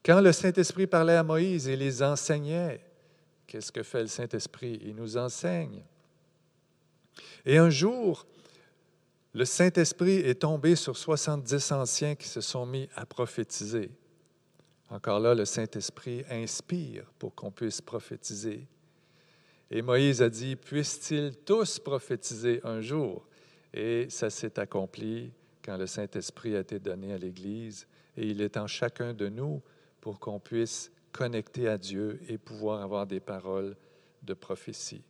Quand 0.06 0.22
le 0.22 0.32
Saint-Esprit 0.32 0.88
parlait 0.88 1.15
à 1.15 1.24
Moïse, 1.24 1.65
il 1.65 1.79
les 1.79 2.01
enseignait. 2.01 2.79
Qu'est-ce 3.46 3.72
que 3.72 3.84
fait 3.84 4.01
le 4.01 4.08
Saint-Esprit? 4.08 4.79
Il 4.84 4.96
nous 4.96 5.17
enseigne. 5.17 5.84
Et 7.45 7.57
un 7.57 7.69
jour, 7.69 8.25
le 9.33 9.45
Saint-Esprit 9.45 10.17
est 10.17 10.41
tombé 10.41 10.75
sur 10.75 10.97
70 10.97 11.71
anciens 11.71 12.15
qui 12.15 12.27
se 12.27 12.41
sont 12.41 12.65
mis 12.65 12.89
à 12.95 13.05
prophétiser. 13.05 13.91
Encore 14.89 15.19
là, 15.19 15.36
le 15.36 15.45
Saint-Esprit 15.45 16.24
inspire 16.29 17.12
pour 17.19 17.36
qu'on 17.36 17.51
puisse 17.51 17.81
prophétiser. 17.81 18.67
Et 19.69 19.81
Moïse 19.81 20.21
a 20.21 20.29
dit, 20.29 20.55
puissent-ils 20.55 21.36
tous 21.45 21.79
prophétiser 21.79 22.62
un 22.63 22.79
jour? 22.79 23.27
Et 23.74 24.07
ça 24.09 24.29
s'est 24.29 24.59
accompli 24.59 25.33
quand 25.63 25.77
le 25.77 25.88
Saint-Esprit 25.88 26.55
a 26.55 26.62
été 26.62 26.79
donné 26.79 27.13
à 27.13 27.17
l'Église. 27.17 27.86
Et 28.15 28.27
il 28.27 28.41
est 28.41 28.55
en 28.55 28.67
chacun 28.67 29.13
de 29.13 29.27
nous 29.27 29.62
pour 30.00 30.19
qu'on 30.19 30.39
puisse 30.39 30.91
connecter 31.12 31.67
à 31.67 31.77
Dieu 31.77 32.21
et 32.29 32.38
pouvoir 32.38 32.81
avoir 32.81 33.05
des 33.05 33.19
paroles 33.19 33.75
de 34.24 34.33
prophétie. 34.33 35.03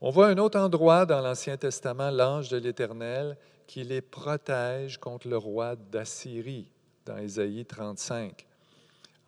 On 0.00 0.10
voit 0.10 0.28
un 0.28 0.38
autre 0.38 0.58
endroit 0.58 1.06
dans 1.06 1.20
l'Ancien 1.20 1.56
Testament, 1.56 2.10
l'ange 2.10 2.48
de 2.48 2.56
l'Éternel, 2.56 3.36
qui 3.66 3.84
les 3.84 4.00
protège 4.00 4.98
contre 4.98 5.28
le 5.28 5.36
roi 5.36 5.76
d'Assyrie, 5.76 6.70
dans 7.06 7.16
Ésaïe 7.16 7.64
35. 7.64 8.46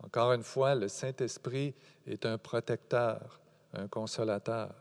Encore 0.03 0.33
une 0.33 0.43
fois, 0.43 0.75
le 0.75 0.87
Saint-Esprit 0.87 1.73
est 2.05 2.25
un 2.25 2.37
protecteur, 2.37 3.39
un 3.73 3.87
consolateur. 3.87 4.73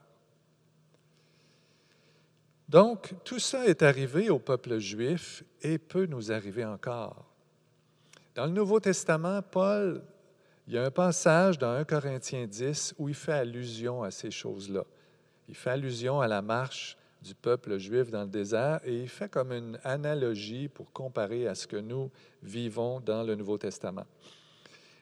Donc, 2.68 3.14
tout 3.24 3.38
ça 3.38 3.66
est 3.66 3.82
arrivé 3.82 4.28
au 4.28 4.38
peuple 4.38 4.78
juif 4.78 5.44
et 5.62 5.78
peut 5.78 6.06
nous 6.06 6.32
arriver 6.32 6.64
encore. 6.64 7.24
Dans 8.34 8.46
le 8.46 8.52
Nouveau 8.52 8.80
Testament, 8.80 9.40
Paul, 9.40 10.02
il 10.66 10.74
y 10.74 10.78
a 10.78 10.84
un 10.84 10.90
passage 10.90 11.58
dans 11.58 11.70
1 11.70 11.84
Corinthiens 11.84 12.46
10 12.46 12.96
où 12.98 13.08
il 13.08 13.14
fait 13.14 13.32
allusion 13.32 14.02
à 14.02 14.10
ces 14.10 14.32
choses-là. 14.32 14.84
Il 15.48 15.54
fait 15.54 15.70
allusion 15.70 16.20
à 16.20 16.28
la 16.28 16.42
marche 16.42 16.96
du 17.22 17.34
peuple 17.34 17.78
juif 17.78 18.10
dans 18.10 18.22
le 18.22 18.28
désert 18.28 18.80
et 18.84 18.94
il 18.94 19.08
fait 19.08 19.28
comme 19.28 19.52
une 19.52 19.78
analogie 19.84 20.68
pour 20.68 20.92
comparer 20.92 21.46
à 21.48 21.54
ce 21.54 21.66
que 21.66 21.76
nous 21.76 22.10
vivons 22.42 23.00
dans 23.00 23.22
le 23.22 23.34
Nouveau 23.34 23.58
Testament. 23.58 24.06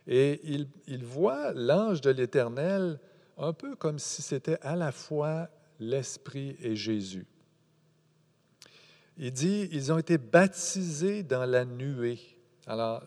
Et 0.06 0.40
il, 0.86 1.04
voit 1.04 1.52
l'ange 1.54 2.00
de 2.00 2.10
l'Éternel 2.10 2.98
un 3.38 3.52
peu 3.52 3.74
comme 3.74 3.98
si 3.98 4.22
c'était 4.22 4.58
à 4.60 4.76
la 4.76 4.92
fois 4.92 5.48
l'Esprit 5.80 6.56
et 6.60 6.76
Jésus. 6.76 7.26
Il 9.16 9.32
dit, 9.32 9.68
ils 9.72 9.92
ont 9.92 9.98
été 9.98 10.18
baptisés 10.18 11.22
dans 11.22 11.44
la 11.46 11.64
nuée. 11.64 12.18
Alors, 12.66 13.02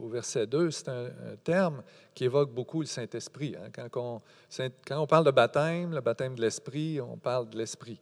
au 0.00 0.08
verset 0.08 0.46
2, 0.46 0.70
c'est 0.70 0.88
un, 0.88 1.10
terme 1.42 1.82
qui 2.14 2.24
évoque 2.24 2.52
beaucoup 2.52 2.80
le 2.80 2.86
Saint-Esprit. 2.86 3.56
Hein. 3.56 3.70
Quand, 3.90 4.22
on, 4.90 5.06
parle 5.06 5.24
de 5.24 5.30
baptême, 5.32 5.92
le 5.94 6.00
baptême 6.00 6.36
de 6.36 6.40
l'Esprit, 6.40 7.00
on 7.00 7.16
parle 7.16 7.50
de 7.50 7.58
l'Esprit. 7.58 8.00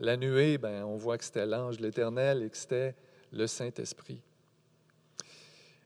La 0.00 0.16
nuée, 0.16 0.56
ben, 0.56 0.84
on 0.84 0.96
voit 0.96 1.18
que 1.18 1.24
c'était 1.24 1.44
l'ange 1.44 1.76
de 1.76 1.82
l'Éternel 1.82 2.42
et 2.42 2.48
que 2.48 2.56
c'était 2.56 2.94
le 3.32 3.46
Saint-Esprit. 3.46 4.22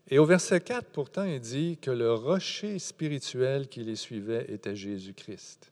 Et 0.08 0.18
au 0.18 0.24
verset 0.24 0.60
4, 0.60 0.86
pourtant, 0.90 1.24
il 1.24 1.40
dit 1.40 1.78
que 1.80 1.90
le 1.90 2.12
rocher 2.12 2.78
spirituel 2.78 3.68
qui 3.68 3.82
les 3.82 3.96
suivait 3.96 4.44
était 4.52 4.76
Jésus-Christ. 4.76 5.71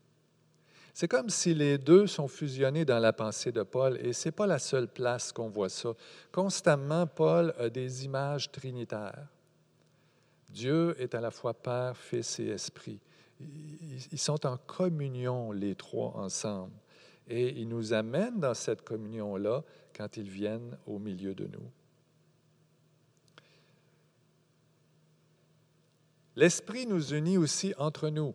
C'est 0.92 1.08
comme 1.08 1.30
si 1.30 1.54
les 1.54 1.78
deux 1.78 2.06
sont 2.06 2.28
fusionnés 2.28 2.84
dans 2.84 2.98
la 2.98 3.12
pensée 3.12 3.52
de 3.52 3.62
Paul, 3.62 3.96
et 3.98 4.12
ce 4.12 4.28
n'est 4.28 4.32
pas 4.32 4.46
la 4.46 4.58
seule 4.58 4.88
place 4.88 5.32
qu'on 5.32 5.48
voit 5.48 5.68
ça. 5.68 5.94
Constamment, 6.32 7.06
Paul 7.06 7.54
a 7.58 7.68
des 7.68 8.04
images 8.04 8.50
trinitaires. 8.50 9.28
Dieu 10.48 11.00
est 11.00 11.14
à 11.14 11.20
la 11.20 11.30
fois 11.30 11.54
Père, 11.54 11.96
Fils 11.96 12.40
et 12.40 12.48
Esprit. 12.48 13.00
Ils 13.40 14.18
sont 14.18 14.44
en 14.46 14.56
communion, 14.56 15.52
les 15.52 15.74
trois 15.74 16.16
ensemble. 16.16 16.74
Et 17.28 17.60
ils 17.60 17.68
nous 17.68 17.92
amènent 17.92 18.40
dans 18.40 18.54
cette 18.54 18.82
communion-là 18.82 19.62
quand 19.96 20.16
ils 20.16 20.28
viennent 20.28 20.76
au 20.86 20.98
milieu 20.98 21.34
de 21.34 21.46
nous. 21.46 21.70
L'Esprit 26.36 26.86
nous 26.86 27.14
unit 27.14 27.38
aussi 27.38 27.74
entre 27.78 28.08
nous. 28.08 28.34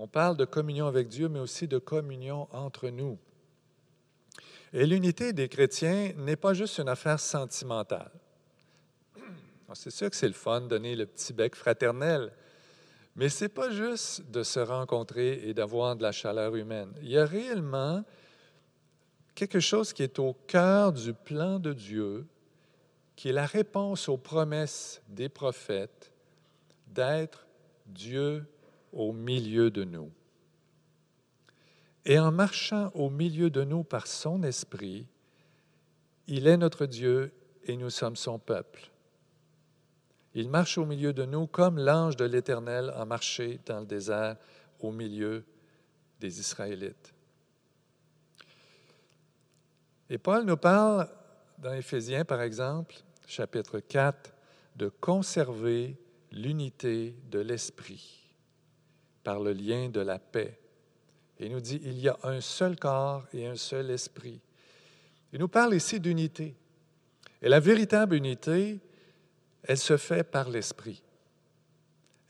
On 0.00 0.06
parle 0.06 0.36
de 0.36 0.44
communion 0.44 0.86
avec 0.86 1.08
Dieu, 1.08 1.28
mais 1.28 1.40
aussi 1.40 1.66
de 1.66 1.78
communion 1.78 2.46
entre 2.52 2.88
nous. 2.88 3.18
Et 4.72 4.86
l'unité 4.86 5.32
des 5.32 5.48
chrétiens 5.48 6.12
n'est 6.16 6.36
pas 6.36 6.54
juste 6.54 6.78
une 6.78 6.88
affaire 6.88 7.18
sentimentale. 7.18 8.12
C'est 9.74 9.90
sûr 9.90 10.08
que 10.08 10.14
c'est 10.14 10.28
le 10.28 10.34
fun 10.34 10.60
de 10.60 10.68
donner 10.68 10.94
le 10.94 11.04
petit 11.04 11.32
bec 11.32 11.56
fraternel, 11.56 12.32
mais 13.16 13.28
ce 13.28 13.44
n'est 13.44 13.48
pas 13.48 13.70
juste 13.70 14.30
de 14.30 14.44
se 14.44 14.60
rencontrer 14.60 15.48
et 15.48 15.52
d'avoir 15.52 15.96
de 15.96 16.02
la 16.02 16.12
chaleur 16.12 16.54
humaine. 16.54 16.92
Il 17.02 17.08
y 17.08 17.18
a 17.18 17.24
réellement 17.24 18.04
quelque 19.34 19.58
chose 19.58 19.92
qui 19.92 20.04
est 20.04 20.20
au 20.20 20.32
cœur 20.46 20.92
du 20.92 21.12
plan 21.12 21.58
de 21.58 21.72
Dieu, 21.72 22.24
qui 23.16 23.30
est 23.30 23.32
la 23.32 23.46
réponse 23.46 24.08
aux 24.08 24.16
promesses 24.16 25.02
des 25.08 25.28
prophètes 25.28 26.12
d'être 26.86 27.48
Dieu 27.86 28.46
au 28.92 29.12
milieu 29.12 29.70
de 29.70 29.84
nous. 29.84 30.10
Et 32.04 32.18
en 32.18 32.32
marchant 32.32 32.90
au 32.94 33.10
milieu 33.10 33.50
de 33.50 33.64
nous 33.64 33.84
par 33.84 34.06
son 34.06 34.42
esprit, 34.42 35.06
il 36.26 36.46
est 36.46 36.56
notre 36.56 36.86
Dieu 36.86 37.32
et 37.64 37.76
nous 37.76 37.90
sommes 37.90 38.16
son 38.16 38.38
peuple. 38.38 38.90
Il 40.34 40.48
marche 40.48 40.78
au 40.78 40.86
milieu 40.86 41.12
de 41.12 41.24
nous 41.24 41.46
comme 41.46 41.78
l'ange 41.78 42.16
de 42.16 42.24
l'Éternel 42.24 42.92
a 42.94 43.04
marché 43.04 43.60
dans 43.66 43.80
le 43.80 43.86
désert 43.86 44.36
au 44.80 44.92
milieu 44.92 45.44
des 46.20 46.40
Israélites. 46.40 47.12
Et 50.10 50.18
Paul 50.18 50.44
nous 50.44 50.56
parle 50.56 51.08
dans 51.58 51.74
Éphésiens, 51.74 52.24
par 52.24 52.40
exemple, 52.40 52.94
chapitre 53.26 53.80
4, 53.80 54.32
de 54.76 54.88
conserver 54.88 55.98
l'unité 56.30 57.14
de 57.30 57.40
l'esprit 57.40 58.17
par 59.28 59.40
le 59.40 59.52
lien 59.52 59.90
de 59.90 60.00
la 60.00 60.18
paix. 60.18 60.58
Il 61.38 61.52
nous 61.52 61.60
dit, 61.60 61.78
il 61.84 61.98
y 61.98 62.08
a 62.08 62.16
un 62.22 62.40
seul 62.40 62.76
corps 62.78 63.26
et 63.34 63.46
un 63.46 63.56
seul 63.56 63.90
esprit. 63.90 64.40
Il 65.34 65.40
nous 65.40 65.48
parle 65.48 65.74
ici 65.74 66.00
d'unité. 66.00 66.56
Et 67.42 67.50
la 67.50 67.60
véritable 67.60 68.14
unité, 68.14 68.80
elle 69.64 69.76
se 69.76 69.98
fait 69.98 70.24
par 70.24 70.48
l'esprit. 70.48 71.02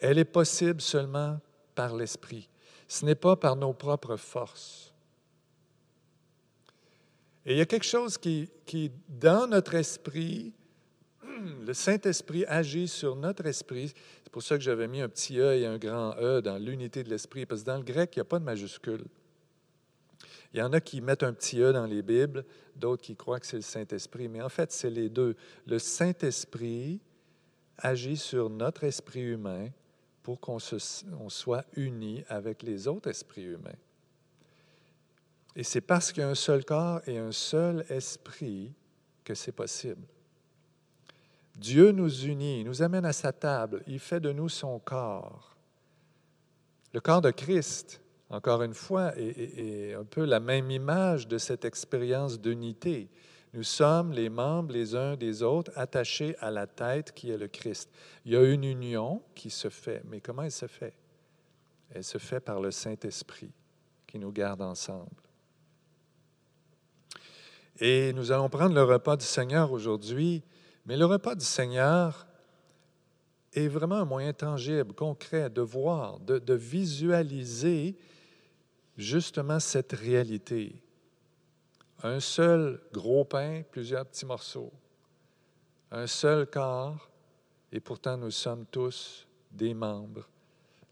Elle 0.00 0.18
est 0.18 0.24
possible 0.24 0.80
seulement 0.80 1.38
par 1.76 1.94
l'esprit. 1.94 2.48
Ce 2.88 3.04
n'est 3.04 3.14
pas 3.14 3.36
par 3.36 3.54
nos 3.54 3.74
propres 3.74 4.16
forces. 4.16 4.92
Et 7.46 7.52
il 7.52 7.58
y 7.58 7.60
a 7.60 7.66
quelque 7.66 7.86
chose 7.86 8.18
qui, 8.18 8.50
qui 8.66 8.90
dans 9.08 9.46
notre 9.46 9.74
esprit, 9.76 10.52
le 11.38 11.72
Saint-Esprit 11.74 12.44
agit 12.46 12.88
sur 12.88 13.16
notre 13.16 13.46
esprit. 13.46 13.92
C'est 14.22 14.32
pour 14.32 14.42
ça 14.42 14.56
que 14.56 14.62
j'avais 14.62 14.88
mis 14.88 15.00
un 15.00 15.08
petit 15.08 15.38
E 15.38 15.54
et 15.54 15.66
un 15.66 15.78
grand 15.78 16.14
E 16.18 16.40
dans 16.40 16.58
l'unité 16.58 17.02
de 17.02 17.10
l'esprit, 17.10 17.46
parce 17.46 17.62
que 17.62 17.66
dans 17.66 17.76
le 17.76 17.82
grec, 17.82 18.14
il 18.14 18.18
n'y 18.18 18.22
a 18.22 18.24
pas 18.24 18.38
de 18.38 18.44
majuscule. 18.44 19.04
Il 20.52 20.60
y 20.60 20.62
en 20.62 20.72
a 20.72 20.80
qui 20.80 21.00
mettent 21.00 21.22
un 21.22 21.32
petit 21.32 21.60
E 21.60 21.72
dans 21.72 21.86
les 21.86 22.02
Bibles, 22.02 22.44
d'autres 22.74 23.02
qui 23.02 23.16
croient 23.16 23.40
que 23.40 23.46
c'est 23.46 23.56
le 23.56 23.62
Saint-Esprit, 23.62 24.28
mais 24.28 24.40
en 24.40 24.48
fait, 24.48 24.72
c'est 24.72 24.90
les 24.90 25.08
deux. 25.08 25.36
Le 25.66 25.78
Saint-Esprit 25.78 27.00
agit 27.78 28.16
sur 28.16 28.50
notre 28.50 28.84
esprit 28.84 29.22
humain 29.22 29.68
pour 30.22 30.40
qu'on 30.40 30.58
soit 30.58 31.64
unis 31.76 32.24
avec 32.28 32.62
les 32.62 32.88
autres 32.88 33.08
esprits 33.08 33.44
humains. 33.44 33.78
Et 35.54 35.62
c'est 35.62 35.80
parce 35.80 36.12
qu'il 36.12 36.22
y 36.22 36.24
a 36.24 36.28
un 36.28 36.34
seul 36.34 36.64
corps 36.64 37.00
et 37.06 37.18
un 37.18 37.32
seul 37.32 37.84
esprit 37.88 38.72
que 39.24 39.34
c'est 39.34 39.52
possible. 39.52 40.02
Dieu 41.58 41.90
nous 41.90 42.24
unit, 42.24 42.62
nous 42.62 42.82
amène 42.82 43.04
à 43.04 43.12
sa 43.12 43.32
table, 43.32 43.82
il 43.88 43.98
fait 43.98 44.20
de 44.20 44.32
nous 44.32 44.48
son 44.48 44.78
corps. 44.78 45.56
Le 46.92 47.00
corps 47.00 47.20
de 47.20 47.32
Christ, 47.32 48.00
encore 48.30 48.62
une 48.62 48.74
fois, 48.74 49.12
est, 49.16 49.92
un 49.94 50.04
peu 50.04 50.24
la 50.24 50.38
même 50.38 50.70
image 50.70 51.26
de 51.26 51.36
cette 51.36 51.64
expérience 51.64 52.40
d'unité. 52.40 53.10
Nous 53.54 53.64
sommes 53.64 54.12
les 54.12 54.28
membres 54.28 54.72
les 54.72 54.94
uns 54.94 55.16
des 55.16 55.42
autres 55.42 55.72
attachés 55.74 56.36
à 56.38 56.52
la 56.52 56.68
tête 56.68 57.12
qui 57.12 57.30
est 57.30 57.36
le 57.36 57.48
Christ. 57.48 57.90
Il 58.24 58.32
y 58.32 58.36
a 58.36 58.44
une 58.44 58.64
union 58.64 59.20
qui 59.34 59.50
se 59.50 59.68
fait, 59.68 60.02
mais 60.04 60.20
comment 60.20 60.42
elle 60.42 60.52
se 60.52 60.66
fait? 60.66 60.94
Elle 61.90 62.04
se 62.04 62.18
fait 62.18 62.40
par 62.40 62.60
le 62.60 62.70
Saint-Esprit 62.70 63.50
qui 64.06 64.18
nous 64.18 64.30
garde 64.30 64.62
ensemble. 64.62 65.10
Et 67.80 68.12
nous 68.12 68.30
allons 68.30 68.48
prendre 68.48 68.74
le 68.74 68.82
repas 68.84 69.16
du 69.16 69.24
Seigneur 69.24 69.72
aujourd'hui 69.72 70.44
mais 70.88 70.96
le 70.96 71.04
repas 71.04 71.34
du 71.34 71.44
Seigneur 71.44 72.26
est 73.52 73.68
vraiment 73.68 73.96
un 73.96 74.04
moyen 74.06 74.32
tangible, 74.32 74.94
concret, 74.94 75.50
de 75.50 75.60
voir, 75.60 76.18
de, 76.18 76.54
visualiser 76.54 77.94
justement 78.96 79.60
cette 79.60 79.92
réalité. 79.92 80.82
Un 82.02 82.20
seul 82.20 82.80
gros 82.90 83.26
pain, 83.26 83.62
plusieurs 83.70 84.06
petits 84.06 84.24
morceaux. 84.24 84.72
Un 85.90 86.06
seul 86.06 86.46
corps, 86.46 87.10
et 87.70 87.80
pourtant 87.80 88.16
nous 88.16 88.30
sommes 88.30 88.64
tous 88.64 89.26
des 89.50 89.74
membres 89.74 90.26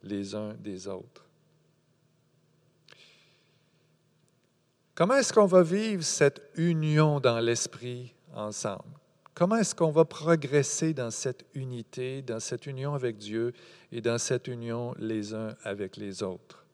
les 0.03 0.35
uns 0.35 0.53
des 0.55 0.88
autres. 0.88 1.25
Comment 4.95 5.15
est-ce 5.15 5.33
qu'on 5.33 5.47
va 5.47 5.62
vivre 5.62 6.05
cette 6.05 6.50
union 6.57 7.19
dans 7.19 7.41
l'esprit 7.41 8.15
ensemble? 8.35 8.96
Comment 9.37 9.57
est-ce 9.57 9.75
qu'on 9.75 9.90
va 9.90 10.07
progresser 10.07 10.95
dans 10.95 11.11
cette 11.11 11.45
unité, 11.52 12.23
dans 12.23 12.40
cette 12.40 12.64
union 12.64 12.95
avec 12.95 13.19
Dieu 13.19 13.52
et 13.93 14.00
dans 14.00 14.16
cette 14.16 14.49
union 14.49 14.95
les 14.99 15.35
uns 15.35 15.55
avec 15.62 15.99
les 15.99 16.23
autres? 16.23 16.64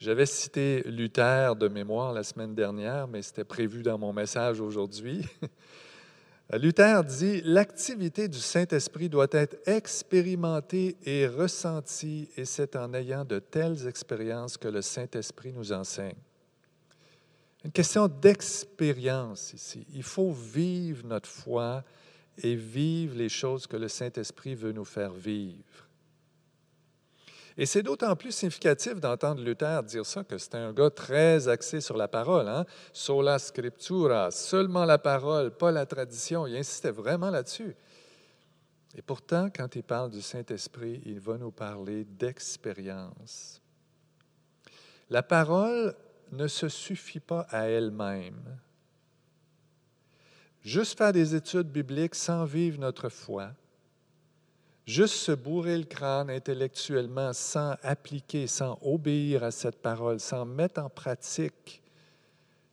J'avais 0.00 0.26
cité 0.26 0.82
Luther 0.86 1.54
de 1.54 1.68
mémoire 1.68 2.12
la 2.12 2.24
semaine 2.24 2.56
dernière, 2.56 3.06
mais 3.06 3.22
c'était 3.22 3.44
prévu 3.44 3.84
dans 3.84 3.98
mon 3.98 4.12
message 4.12 4.60
aujourd'hui. 4.60 5.24
Luther 6.54 7.04
dit, 7.04 7.40
l'activité 7.44 8.26
du 8.26 8.40
Saint-Esprit 8.40 9.08
doit 9.08 9.28
être 9.30 9.58
expérimentée 9.68 10.96
et 11.04 11.28
ressentie, 11.28 12.28
et 12.36 12.44
c'est 12.44 12.74
en 12.74 12.94
ayant 12.94 13.24
de 13.24 13.38
telles 13.38 13.86
expériences 13.86 14.56
que 14.56 14.66
le 14.66 14.82
Saint-Esprit 14.82 15.52
nous 15.52 15.72
enseigne. 15.72 16.18
Une 17.64 17.72
question 17.72 18.08
d'expérience 18.08 19.52
ici. 19.52 19.86
Il 19.92 20.02
faut 20.02 20.32
vivre 20.32 21.06
notre 21.06 21.28
foi 21.28 21.84
et 22.38 22.54
vivre 22.54 23.16
les 23.16 23.28
choses 23.28 23.66
que 23.66 23.76
le 23.76 23.88
Saint-Esprit 23.88 24.54
veut 24.54 24.72
nous 24.72 24.84
faire 24.84 25.12
vivre. 25.12 25.88
Et 27.58 27.66
c'est 27.66 27.82
d'autant 27.82 28.16
plus 28.16 28.32
significatif 28.32 29.00
d'entendre 29.00 29.42
Luther 29.42 29.82
dire 29.82 30.06
ça 30.06 30.24
que 30.24 30.38
c'était 30.38 30.56
un 30.56 30.72
gars 30.72 30.88
très 30.88 31.48
axé 31.48 31.82
sur 31.82 31.96
la 31.96 32.08
parole. 32.08 32.48
Hein? 32.48 32.64
Sola 32.94 33.38
scriptura, 33.38 34.30
seulement 34.30 34.86
la 34.86 34.96
parole, 34.96 35.50
pas 35.50 35.70
la 35.70 35.84
tradition. 35.84 36.46
Il 36.46 36.56
insistait 36.56 36.92
vraiment 36.92 37.28
là-dessus. 37.28 37.76
Et 38.96 39.02
pourtant, 39.02 39.50
quand 39.54 39.76
il 39.76 39.82
parle 39.82 40.10
du 40.10 40.22
Saint-Esprit, 40.22 41.02
il 41.04 41.20
va 41.20 41.36
nous 41.36 41.50
parler 41.50 42.04
d'expérience. 42.04 43.60
La 45.10 45.22
parole 45.22 45.94
ne 46.32 46.46
se 46.46 46.68
suffit 46.68 47.20
pas 47.20 47.46
à 47.50 47.64
elle-même. 47.64 48.58
Juste 50.62 50.98
faire 50.98 51.12
des 51.12 51.34
études 51.34 51.68
bibliques 51.68 52.14
sans 52.14 52.44
vivre 52.44 52.78
notre 52.78 53.08
foi, 53.08 53.52
juste 54.84 55.14
se 55.14 55.32
bourrer 55.32 55.78
le 55.78 55.84
crâne 55.84 56.30
intellectuellement 56.30 57.32
sans 57.32 57.76
appliquer, 57.82 58.46
sans 58.46 58.78
obéir 58.82 59.42
à 59.42 59.50
cette 59.50 59.80
parole, 59.80 60.20
sans 60.20 60.44
mettre 60.44 60.82
en 60.82 60.90
pratique, 60.90 61.82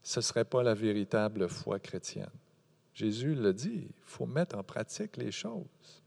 ce 0.03 0.19
ne 0.19 0.23
serait 0.23 0.45
pas 0.45 0.63
la 0.63 0.73
véritable 0.73 1.47
foi 1.47 1.79
chrétienne. 1.79 2.29
Jésus 2.93 3.35
le 3.35 3.53
dit, 3.53 3.87
il 3.89 4.03
faut 4.05 4.25
mettre 4.25 4.57
en 4.57 4.63
pratique 4.63 5.17
les 5.17 5.31
choses. 5.31 6.01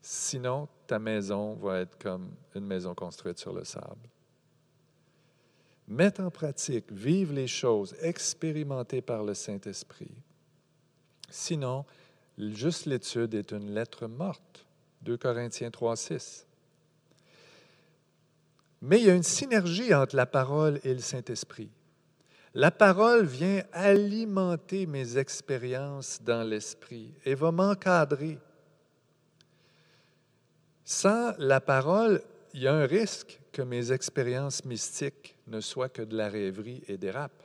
Sinon, 0.00 0.68
ta 0.86 0.98
maison 0.98 1.54
va 1.54 1.80
être 1.80 1.98
comme 1.98 2.34
une 2.54 2.66
maison 2.66 2.94
construite 2.94 3.38
sur 3.38 3.52
le 3.52 3.64
sable 3.64 4.08
mettre 5.88 6.22
en 6.22 6.30
pratique, 6.30 6.90
vivre 6.90 7.34
les 7.34 7.46
choses 7.46 7.94
expérimentées 8.00 9.02
par 9.02 9.22
le 9.22 9.34
Saint-Esprit. 9.34 10.14
Sinon, 11.30 11.84
juste 12.38 12.86
l'étude 12.86 13.34
est 13.34 13.52
une 13.52 13.74
lettre 13.74 14.06
morte. 14.06 14.66
2 15.02 15.16
Corinthiens 15.16 15.70
3, 15.70 15.96
6. 15.96 16.46
Mais 18.82 19.00
il 19.00 19.06
y 19.06 19.10
a 19.10 19.14
une 19.14 19.22
synergie 19.22 19.94
entre 19.94 20.16
la 20.16 20.26
parole 20.26 20.80
et 20.84 20.92
le 20.92 21.00
Saint-Esprit. 21.00 21.70
La 22.54 22.70
parole 22.70 23.24
vient 23.26 23.62
alimenter 23.72 24.86
mes 24.86 25.18
expériences 25.18 26.20
dans 26.22 26.48
l'esprit 26.48 27.12
et 27.24 27.34
va 27.34 27.50
m'encadrer. 27.50 28.38
Sans 30.84 31.32
la 31.38 31.60
parole, 31.60 32.22
il 32.54 32.62
y 32.62 32.68
a 32.68 32.72
un 32.72 32.86
risque 32.86 33.40
que 33.52 33.62
mes 33.62 33.90
expériences 33.90 34.64
mystiques 34.64 35.36
ne 35.48 35.60
soient 35.60 35.88
que 35.88 36.02
de 36.02 36.16
la 36.16 36.28
rêverie 36.28 36.82
et 36.86 36.96
dérapent. 36.96 37.42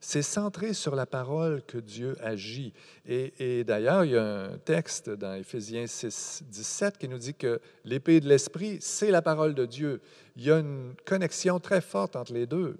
C'est 0.00 0.22
centré 0.22 0.74
sur 0.74 0.96
la 0.96 1.06
parole 1.06 1.62
que 1.62 1.78
Dieu 1.78 2.16
agit. 2.20 2.72
Et, 3.06 3.62
d'ailleurs, 3.64 4.04
il 4.04 4.12
y 4.12 4.16
a 4.16 4.24
un 4.24 4.58
texte 4.58 5.10
dans 5.10 5.34
Éphésiens 5.34 5.86
6, 5.86 6.44
17 6.48 6.98
qui 6.98 7.06
nous 7.06 7.18
dit 7.18 7.34
que 7.34 7.60
l'épée 7.84 8.20
de 8.20 8.28
l'Esprit, 8.28 8.78
c'est 8.80 9.10
la 9.10 9.22
parole 9.22 9.54
de 9.54 9.66
Dieu. 9.66 10.00
Il 10.36 10.44
y 10.44 10.50
a 10.50 10.58
une 10.58 10.94
connexion 11.04 11.60
très 11.60 11.80
forte 11.80 12.16
entre 12.16 12.32
les 12.32 12.46
deux. 12.46 12.78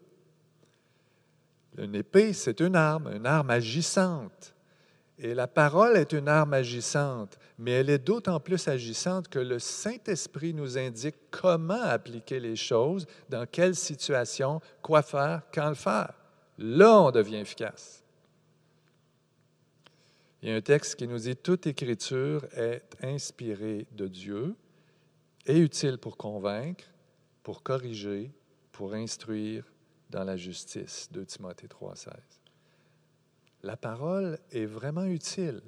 Une 1.79 1.94
épée, 1.94 2.33
c'est 2.33 2.61
une 2.61 2.74
arme, 2.74 3.12
une 3.14 3.26
arme 3.26 3.50
agissante. 3.50 4.55
Et 5.18 5.35
la 5.35 5.46
parole 5.46 5.96
est 5.98 6.12
une 6.12 6.29
arme 6.29 6.55
agissante, 6.55 7.38
mais 7.61 7.73
elle 7.73 7.90
est 7.90 7.99
d'autant 7.99 8.40
plus 8.40 8.68
agissante 8.68 9.29
que 9.29 9.38
le 9.38 9.59
Saint-Esprit 9.59 10.55
nous 10.55 10.79
indique 10.79 11.16
comment 11.31 11.83
appliquer 11.83 12.40
les 12.40 12.57
choses, 12.57 13.07
dans 13.29 13.46
quelle 13.46 13.77
situation, 13.77 14.62
quoi 14.81 15.03
faire, 15.03 15.42
quand 15.53 15.68
le 15.68 15.75
faire. 15.75 16.14
Là, 16.57 17.03
on 17.03 17.11
devient 17.11 17.37
efficace. 17.37 18.03
Il 20.42 20.49
y 20.49 20.53
a 20.53 20.57
un 20.57 20.62
texte 20.62 20.96
qui 20.96 21.07
nous 21.07 21.18
dit 21.18 21.37
Toute 21.37 21.66
écriture 21.66 22.46
est 22.57 22.96
inspirée 23.03 23.87
de 23.92 24.07
Dieu 24.07 24.57
et 25.44 25.59
utile 25.59 25.99
pour 25.99 26.16
convaincre, 26.16 26.85
pour 27.42 27.62
corriger, 27.62 28.33
pour 28.73 28.94
instruire 28.94 29.64
dans 30.09 30.25
la 30.25 30.38
justice. 30.38 31.11
2 31.12 31.27
Timothée 31.27 31.68
3,16 31.68 32.09
la 33.62 33.77
parole 33.77 34.38
est 34.53 34.64
vraiment 34.64 35.05
utile. 35.05 35.61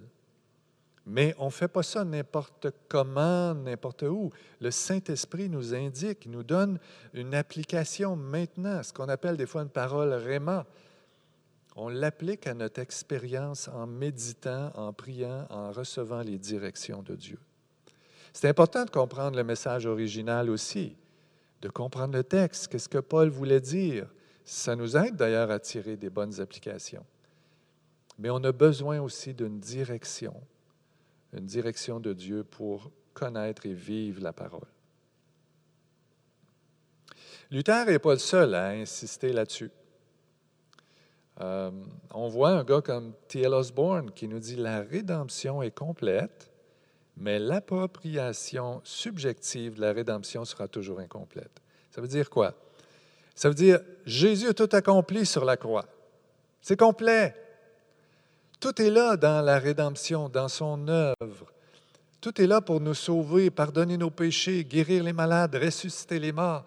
Mais 1.05 1.35
on 1.39 1.47
ne 1.47 1.51
fait 1.51 1.69
pas 1.69 1.83
ça 1.83 2.05
n'importe 2.05 2.69
comment, 2.89 3.55
n'importe 3.55 4.03
où. 4.03 4.31
Le 4.61 4.71
Saint-Esprit 4.71 5.49
nous 5.49 5.75
indique, 5.75 6.27
nous 6.27 6.45
donne 6.45 6.79
une 7.13 7.35
application 7.35 8.15
maintenant, 8.15 8.83
ce 8.83 8.93
qu'on 8.93 9.09
appelle 9.09 9.37
des 9.37 9.47
fois 9.47 9.63
une 9.63 9.69
parole 9.69 10.13
réma. 10.13 10.65
On 11.75 11.89
l'applique 11.89 12.47
à 12.47 12.55
notre 12.55 12.81
expérience 12.81 13.69
en 13.69 13.87
méditant, 13.87 14.71
en 14.75 14.93
priant, 14.93 15.47
en 15.51 15.73
recevant 15.73 16.21
les 16.21 16.39
directions 16.39 17.03
de 17.03 17.17
Dieu. 17.17 17.39
C'est 18.33 18.49
important 18.49 18.85
de 18.85 18.91
comprendre 18.91 19.37
le 19.37 19.45
message 19.45 19.87
original 19.87 20.51
aussi, 20.51 20.97
de 21.63 21.69
comprendre 21.69 22.15
le 22.15 22.25
texte, 22.25 22.69
qu'est-ce 22.69 22.89
que 22.89 22.99
Paul 22.99 23.29
voulait 23.29 23.61
dire. 23.61 24.07
Ça 24.45 24.77
nous 24.77 24.97
aide 24.97 25.17
d'ailleurs 25.17 25.51
à 25.51 25.59
tirer 25.59 25.97
des 25.97 26.11
bonnes 26.11 26.41
applications. 26.41 27.05
Mais 28.19 28.31
on 28.31 28.43
a 28.45 28.53
besoin 28.53 29.01
aussi 29.01 29.35
d'une 29.35 29.59
direction, 29.59 30.35
une 31.33 31.47
direction 31.47 32.01
de 32.01 32.13
Dieu 32.13 32.45
pour 32.45 32.91
connaître 33.15 33.67
et 33.67 33.75
vivre 33.75 34.23
la 34.23 34.33
parole. 34.33 34.69
Luther 37.51 37.85
n'est 37.87 37.99
pas 37.99 38.13
le 38.13 38.19
seul 38.19 38.55
à 38.55 38.69
insister 38.69 39.33
là-dessus. 39.33 39.71
Euh, 41.41 41.71
on 42.13 42.29
voit 42.29 42.51
un 42.51 42.65
gars 42.65 42.81
comme 42.81 43.15
T.L. 43.29 43.53
Osborne 43.53 44.11
qui 44.13 44.29
nous 44.29 44.39
dit 44.39 44.57
la 44.57 44.81
rédemption 44.81 45.63
est 45.63 45.71
complète, 45.71 46.51
mais 47.17 47.39
l'appropriation 47.39 48.81
subjective 48.85 49.75
de 49.75 49.81
la 49.81 49.93
rédemption 49.93 50.45
sera 50.45 50.69
toujours 50.69 51.01
incomplète. 51.01 51.61
Ça 51.91 52.01
veut 52.01 52.09
dire 52.09 52.31
quoi? 52.31 52.55
Ça 53.35 53.49
veut 53.49 53.55
dire 53.55 53.81
Jésus 54.05 54.49
a 54.49 54.55
tout 54.55 54.69
accompli 54.73 55.27
sur 55.27 55.45
la 55.45 55.57
croix. 55.57 55.87
C'est 56.61 56.79
complet. 56.79 57.35
Tout 58.63 58.81
est 58.81 58.91
là 58.91 59.17
dans 59.17 59.45
la 59.45 59.59
rédemption, 59.59 60.29
dans 60.29 60.47
son 60.47 60.87
œuvre. 60.87 61.53
Tout 62.21 62.41
est 62.41 62.47
là 62.47 62.61
pour 62.61 62.81
nous 62.81 62.95
sauver, 62.95 63.51
pardonner 63.51 63.97
nos 63.97 64.11
péchés, 64.11 64.65
guérir 64.65 65.03
les 65.03 65.13
malades, 65.13 65.57
ressusciter 65.57 66.21
les 66.21 66.31
morts. 66.31 66.65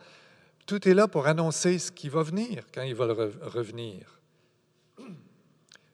Tout 0.66 0.90
est 0.90 0.94
là 0.94 1.08
pour 1.08 1.26
annoncer 1.26 1.80
ce 1.80 1.94
qui 1.94 2.10
va 2.10 2.22
venir 2.22 2.66
quand 2.74 2.82
il 2.82 2.96
va 2.96 3.06
revenir. 3.44 4.20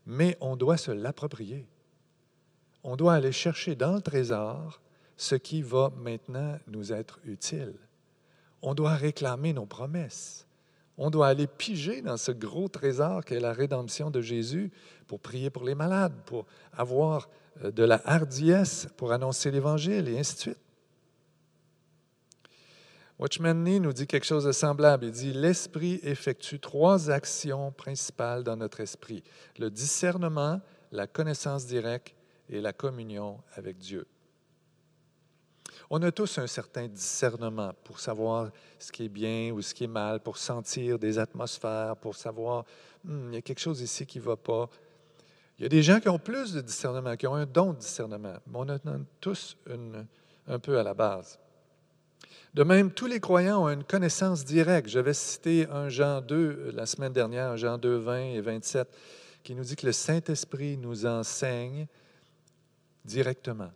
Mais 0.07 0.35
on 0.41 0.55
doit 0.55 0.77
se 0.77 0.89
l'approprier. 0.89 1.67
On 2.83 2.95
doit 2.95 3.13
aller 3.13 3.31
chercher 3.31 3.75
dans 3.75 3.93
le 3.93 4.01
trésor 4.01 4.81
ce 5.17 5.35
qui 5.35 5.61
va 5.61 5.91
maintenant 5.97 6.57
nous 6.65 6.91
être 6.91 7.19
utile. 7.25 7.75
On 8.63 8.73
doit 8.73 8.95
réclamer 8.95 9.53
nos 9.53 9.67
promesses. 9.67 10.47
On 11.03 11.09
doit 11.09 11.29
aller 11.29 11.47
piger 11.47 12.03
dans 12.03 12.15
ce 12.15 12.31
gros 12.31 12.67
trésor 12.67 13.25
qu'est 13.25 13.39
la 13.39 13.53
rédemption 13.53 14.11
de 14.11 14.21
Jésus 14.21 14.71
pour 15.07 15.19
prier 15.19 15.49
pour 15.49 15.63
les 15.63 15.73
malades, 15.73 16.13
pour 16.27 16.45
avoir 16.73 17.27
euh, 17.63 17.71
de 17.71 17.83
la 17.83 17.99
hardiesse 18.05 18.87
pour 18.97 19.11
annoncer 19.11 19.49
l'Évangile 19.49 20.07
et 20.07 20.19
ainsi 20.19 20.35
de 20.35 20.39
suite. 20.39 20.59
Watchman 23.17 23.55
Nee 23.55 23.79
nous 23.79 23.93
dit 23.93 24.05
quelque 24.05 24.27
chose 24.27 24.43
de 24.43 24.51
semblable. 24.51 25.05
Il 25.05 25.11
dit 25.11 25.33
L'esprit 25.33 25.99
effectue 26.03 26.59
trois 26.59 27.09
actions 27.09 27.71
principales 27.71 28.43
dans 28.43 28.57
notre 28.57 28.79
esprit 28.79 29.23
le 29.57 29.71
discernement, 29.71 30.61
la 30.91 31.07
connaissance 31.07 31.65
directe 31.65 32.13
et 32.47 32.61
la 32.61 32.73
communion 32.73 33.39
avec 33.55 33.79
Dieu. 33.79 34.05
On 35.93 36.01
a 36.03 36.11
tous 36.13 36.37
un 36.37 36.47
certain 36.47 36.87
discernement 36.87 37.73
pour 37.83 37.99
savoir 37.99 38.49
ce 38.79 38.93
qui 38.93 39.03
est 39.03 39.09
bien 39.09 39.51
ou 39.51 39.61
ce 39.61 39.73
qui 39.73 39.83
est 39.83 39.87
mal, 39.87 40.21
pour 40.21 40.37
sentir 40.37 40.97
des 40.97 41.19
atmosphères, 41.19 41.97
pour 41.97 42.15
savoir, 42.15 42.63
hmm, 43.03 43.27
il 43.27 43.35
y 43.35 43.37
a 43.37 43.41
quelque 43.41 43.59
chose 43.59 43.81
ici 43.81 44.05
qui 44.05 44.19
ne 44.19 44.23
va 44.23 44.37
pas. 44.37 44.69
Il 45.59 45.63
y 45.63 45.65
a 45.65 45.69
des 45.69 45.83
gens 45.83 45.99
qui 45.99 46.07
ont 46.07 46.17
plus 46.17 46.53
de 46.53 46.61
discernement, 46.61 47.17
qui 47.17 47.27
ont 47.27 47.35
un 47.35 47.45
don 47.45 47.73
de 47.73 47.79
discernement, 47.79 48.35
mais 48.47 48.53
on 48.53 48.69
a 48.69 48.79
tous 49.19 49.57
un 50.47 50.59
peu 50.59 50.79
à 50.79 50.83
la 50.83 50.93
base. 50.93 51.37
De 52.53 52.63
même, 52.63 52.91
tous 52.93 53.07
les 53.07 53.19
croyants 53.19 53.65
ont 53.65 53.69
une 53.69 53.83
connaissance 53.83 54.45
directe. 54.45 54.87
J'avais 54.87 55.13
cité 55.13 55.67
un 55.69 55.89
Jean 55.89 56.21
2 56.21 56.35
euh, 56.35 56.71
la 56.73 56.85
semaine 56.85 57.11
dernière, 57.11 57.49
un 57.49 57.57
Jean 57.57 57.77
2, 57.77 57.97
20 57.97 58.17
et 58.35 58.39
27, 58.39 58.87
qui 59.43 59.55
nous 59.55 59.65
dit 59.65 59.75
que 59.75 59.87
le 59.87 59.91
Saint-Esprit 59.91 60.77
nous 60.77 61.05
enseigne 61.05 61.85
directement. 63.03 63.71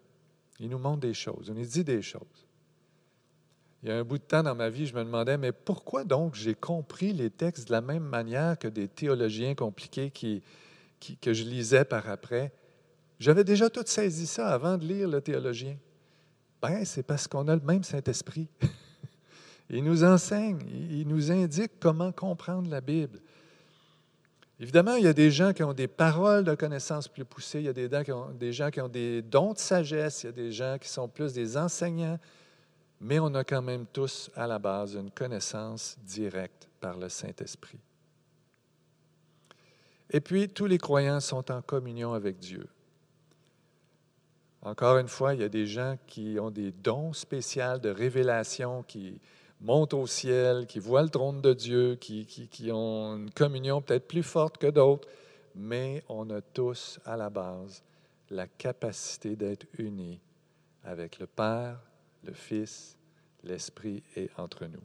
Il 0.59 0.69
nous 0.69 0.77
montre 0.77 1.01
des 1.01 1.13
choses, 1.13 1.47
il 1.47 1.53
nous 1.53 1.65
dit 1.65 1.83
des 1.83 2.01
choses. 2.01 2.45
Il 3.83 3.89
y 3.89 3.91
a 3.91 3.97
un 3.97 4.03
bout 4.03 4.17
de 4.17 4.23
temps 4.23 4.41
dans 4.41 4.55
ma 4.55 4.69
vie, 4.69 4.87
je 4.87 4.95
me 4.95 5.03
demandais, 5.03 5.37
mais 5.37 5.51
pourquoi 5.51 6.03
donc 6.03 6.33
j'ai 6.33 6.55
compris 6.55 7.13
les 7.13 7.29
textes 7.29 7.67
de 7.67 7.71
la 7.71 7.81
même 7.81 8.03
manière 8.03 8.57
que 8.57 8.67
des 8.67 8.87
théologiens 8.87 9.53
compliqués 9.53 10.09
qui, 10.09 10.41
que 11.21 11.33
je 11.33 11.43
lisais 11.43 11.85
par 11.85 12.09
après? 12.09 12.51
J'avais 13.19 13.43
déjà 13.43 13.69
tout 13.69 13.83
saisi 13.85 14.25
ça 14.25 14.47
avant 14.47 14.77
de 14.77 14.85
lire 14.85 15.07
le 15.07 15.21
théologien. 15.21 15.77
Ben, 16.61 16.83
c'est 16.83 17.03
parce 17.03 17.27
qu'on 17.27 17.47
a 17.47 17.55
le 17.55 17.61
même 17.61 17.83
Saint-Esprit. 17.83 18.47
il 19.69 19.83
nous 19.83 20.03
enseigne, 20.03 20.59
il 20.67 21.07
nous 21.07 21.31
indique 21.31 21.79
comment 21.79 22.11
comprendre 22.11 22.69
la 22.69 22.81
Bible. 22.81 23.19
Évidemment, 24.59 24.95
il 24.95 25.03
y 25.03 25.07
a 25.07 25.13
des 25.13 25.31
gens 25.31 25.51
qui 25.51 25.63
ont 25.63 25.73
des 25.73 25.87
paroles 25.87 26.45
de 26.45 26.55
connaissance 26.55 27.09
plus 27.09 27.25
poussées, 27.25 27.59
il 27.59 27.65
y 27.65 27.69
a 27.69 27.73
des, 27.73 28.53
gens 28.53 28.71
qui 28.71 28.79
ont 28.79 28.87
des 28.87 29.21
dons 29.21 29.51
de 29.51 29.57
sagesse, 29.57 30.23
il 30.23 30.27
y 30.27 30.29
a 30.29 30.31
des 30.31 30.51
gens 30.51 30.77
qui 30.79 30.87
sont 30.87 31.09
plus 31.09 31.33
des 31.33 31.57
enseignants, 31.57 32.17
mais 33.01 33.19
on 33.19 33.33
a 33.35 33.43
quand 33.43 33.61
même 33.61 33.85
tous 33.85 34.31
à 34.33 34.47
la 34.47 34.57
base 34.57 34.95
une 34.95 35.11
connaissance 35.11 35.97
directe 36.05 36.69
par 36.79 36.97
le 36.97 37.09
Saint-Esprit. 37.09 37.79
Et 40.09 40.21
puis, 40.21 40.47
tous 40.47 40.67
les 40.67 40.77
croyants 40.77 41.19
sont 41.19 41.51
en 41.51 41.61
communion 41.61 42.13
avec 42.13 42.37
Dieu. 42.37 42.67
Encore 44.61 44.97
une 44.97 45.09
fois, 45.09 45.33
il 45.33 45.41
y 45.41 45.43
a 45.43 45.49
des 45.49 45.67
gens 45.67 45.97
qui 46.07 46.37
ont 46.39 46.49
des 46.49 46.71
dons 46.71 47.11
spéciaux 47.11 47.77
de 47.77 47.89
révélation, 47.89 48.83
qui 48.83 49.19
montent 49.65 49.95
au 49.95 50.05
ciel, 50.05 50.67
qui 50.67 50.79
voient 50.79 51.01
le 51.01 51.09
trône 51.09 51.41
de 51.41 51.53
Dieu, 51.53 51.95
qui, 51.95 52.25
qui 52.25 52.71
ont 52.71 53.17
une 53.17 53.31
communion 53.31 53.81
peut-être 53.81 54.07
plus 54.07 54.23
forte 54.23 54.57
que 54.57 54.67
d'autres, 54.67 55.07
mais 55.55 56.03
on 56.07 56.29
a 56.29 56.41
tous 56.41 56.99
à 57.03 57.17
la 57.17 57.29
base 57.29 57.83
la 58.29 58.47
capacité 58.47 59.35
d'être 59.35 59.65
unis 59.77 60.19
avec 60.83 61.19
le 61.19 61.27
Père, 61.27 61.79
le 62.23 62.33
Fils, 62.33 62.97
l'Esprit 63.43 64.03
est 64.15 64.29
entre 64.37 64.65
nous. 64.65 64.83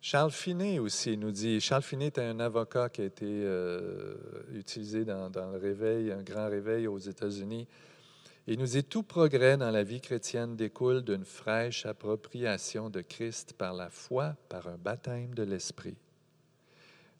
Charles 0.00 0.30
Finet 0.30 0.78
aussi 0.78 1.16
nous 1.16 1.32
dit, 1.32 1.60
Charles 1.60 1.82
Finet 1.82 2.06
est 2.06 2.18
un 2.20 2.38
avocat 2.38 2.88
qui 2.88 3.02
a 3.02 3.04
été 3.04 3.26
euh, 3.26 4.14
utilisé 4.54 5.04
dans, 5.04 5.28
dans, 5.30 5.50
le 5.50 5.58
réveil, 5.58 6.12
un 6.12 6.22
grand 6.22 6.48
réveil 6.48 6.86
aux 6.86 6.98
États-Unis. 6.98 7.66
Il 8.46 8.58
nous 8.58 8.66
dit, 8.66 8.84
tout 8.84 9.02
progrès 9.02 9.56
dans 9.56 9.70
la 9.70 9.82
vie 9.82 10.00
chrétienne 10.00 10.56
découle 10.56 11.02
d'une 11.02 11.24
fraîche 11.24 11.84
appropriation 11.84 12.90
de 12.90 13.00
Christ 13.00 13.54
par 13.54 13.74
la 13.74 13.90
foi, 13.90 14.36
par 14.48 14.68
un 14.68 14.76
baptême 14.76 15.34
de 15.34 15.42
l'Esprit. 15.42 15.96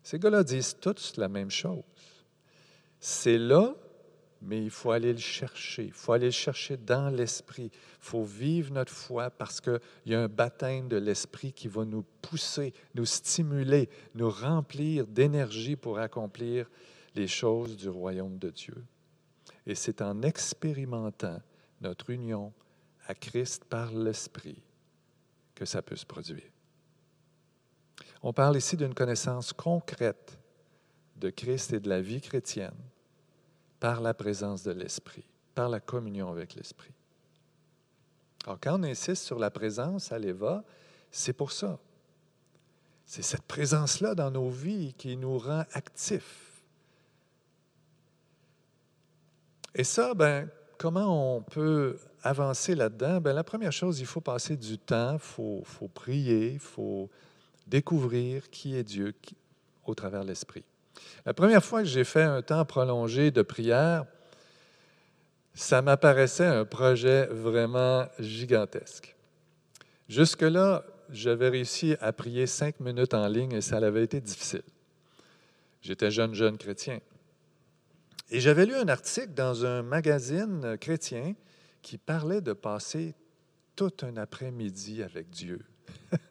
Ces 0.02 0.20
gars-là 0.20 0.44
disent 0.44 0.76
tous 0.80 1.16
la 1.16 1.28
même 1.28 1.50
chose. 1.50 1.82
C'est 3.00 3.38
là 3.38 3.74
mais 4.42 4.62
il 4.62 4.70
faut 4.70 4.90
aller 4.90 5.12
le 5.12 5.18
chercher. 5.18 5.84
Il 5.84 5.92
faut 5.92 6.12
aller 6.12 6.26
le 6.26 6.32
chercher 6.32 6.76
dans 6.76 7.10
l'esprit. 7.10 7.70
Il 7.72 7.98
faut 8.00 8.24
vivre 8.24 8.72
notre 8.72 8.92
foi 8.92 9.30
parce 9.30 9.60
qu'il 9.60 9.80
y 10.06 10.14
a 10.14 10.20
un 10.20 10.28
baptême 10.28 10.88
de 10.88 10.96
l'esprit 10.96 11.52
qui 11.52 11.68
va 11.68 11.84
nous 11.84 12.04
pousser, 12.22 12.72
nous 12.94 13.06
stimuler, 13.06 13.88
nous 14.14 14.30
remplir 14.30 15.06
d'énergie 15.06 15.76
pour 15.76 15.98
accomplir 15.98 16.70
les 17.14 17.26
choses 17.26 17.76
du 17.76 17.88
royaume 17.88 18.38
de 18.38 18.50
Dieu. 18.50 18.84
Et 19.66 19.74
c'est 19.74 20.02
en 20.02 20.22
expérimentant 20.22 21.40
notre 21.80 22.10
union 22.10 22.52
à 23.06 23.14
Christ 23.14 23.64
par 23.64 23.92
l'esprit 23.92 24.62
que 25.54 25.64
ça 25.64 25.82
peut 25.82 25.96
se 25.96 26.06
produire. 26.06 26.50
On 28.22 28.32
parle 28.32 28.56
ici 28.56 28.76
d'une 28.76 28.94
connaissance 28.94 29.52
concrète 29.52 30.38
de 31.16 31.30
Christ 31.30 31.72
et 31.72 31.80
de 31.80 31.88
la 31.88 32.00
vie 32.00 32.20
chrétienne 32.20 32.74
par 33.80 34.00
la 34.00 34.14
présence 34.14 34.62
de 34.62 34.72
l'Esprit, 34.72 35.24
par 35.54 35.68
la 35.68 35.80
communion 35.80 36.30
avec 36.30 36.54
l'Esprit. 36.54 36.92
Alors, 38.44 38.58
quand 38.60 38.80
on 38.80 38.84
insiste 38.84 39.24
sur 39.24 39.38
la 39.38 39.50
présence 39.50 40.12
à 40.12 40.18
l'Eva, 40.18 40.64
c'est 41.10 41.32
pour 41.32 41.52
ça. 41.52 41.78
C'est 43.04 43.22
cette 43.22 43.42
présence-là 43.42 44.14
dans 44.14 44.30
nos 44.30 44.50
vies 44.50 44.94
qui 44.94 45.16
nous 45.16 45.38
rend 45.38 45.64
actifs. 45.72 46.55
Et 49.78 49.84
ça, 49.84 50.14
ben, 50.14 50.48
comment 50.78 51.36
on 51.36 51.42
peut 51.42 51.98
avancer 52.22 52.74
là-dedans? 52.74 53.20
Ben, 53.20 53.34
la 53.34 53.44
première 53.44 53.72
chose, 53.72 54.00
il 54.00 54.06
faut 54.06 54.22
passer 54.22 54.56
du 54.56 54.78
temps, 54.78 55.12
il 55.12 55.18
faut, 55.18 55.62
faut, 55.64 55.88
prier, 55.88 56.52
il 56.52 56.58
faut 56.58 57.10
découvrir 57.66 58.48
qui 58.48 58.74
est 58.74 58.82
Dieu 58.82 59.14
au 59.84 59.94
travers 59.94 60.22
de 60.22 60.28
l'Esprit. 60.28 60.64
La 61.26 61.34
première 61.34 61.62
fois 61.62 61.82
que 61.82 61.88
j'ai 61.88 62.04
fait 62.04 62.22
un 62.22 62.40
temps 62.40 62.64
prolongé 62.64 63.30
de 63.30 63.42
prière, 63.42 64.06
ça 65.52 65.82
m'apparaissait 65.82 66.46
un 66.46 66.64
projet 66.64 67.26
vraiment 67.26 68.06
gigantesque. 68.18 69.14
Jusque-là, 70.08 70.84
j'avais 71.10 71.50
réussi 71.50 71.96
à 72.00 72.14
prier 72.14 72.46
cinq 72.46 72.80
minutes 72.80 73.12
en 73.12 73.28
ligne 73.28 73.52
et 73.52 73.60
ça 73.60 73.76
avait 73.76 74.04
été 74.04 74.22
difficile. 74.22 74.62
J'étais 75.82 76.10
jeune, 76.10 76.32
jeune 76.32 76.56
chrétien. 76.56 76.98
Et 78.30 78.40
j'avais 78.40 78.66
lu 78.66 78.74
un 78.74 78.88
article 78.88 79.34
dans 79.34 79.64
un 79.64 79.82
magazine 79.82 80.76
chrétien 80.78 81.34
qui 81.82 81.98
parlait 81.98 82.40
de 82.40 82.52
passer 82.52 83.14
tout 83.76 83.92
un 84.02 84.16
après-midi 84.16 85.02
avec 85.02 85.30
Dieu. 85.30 85.60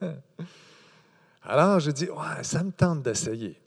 Alors, 1.44 1.80
je 1.80 1.92
dis, 1.92 2.10
ouais, 2.10 2.44
ça 2.44 2.64
me 2.64 2.72
tente 2.72 3.04
d'essayer 3.04 3.60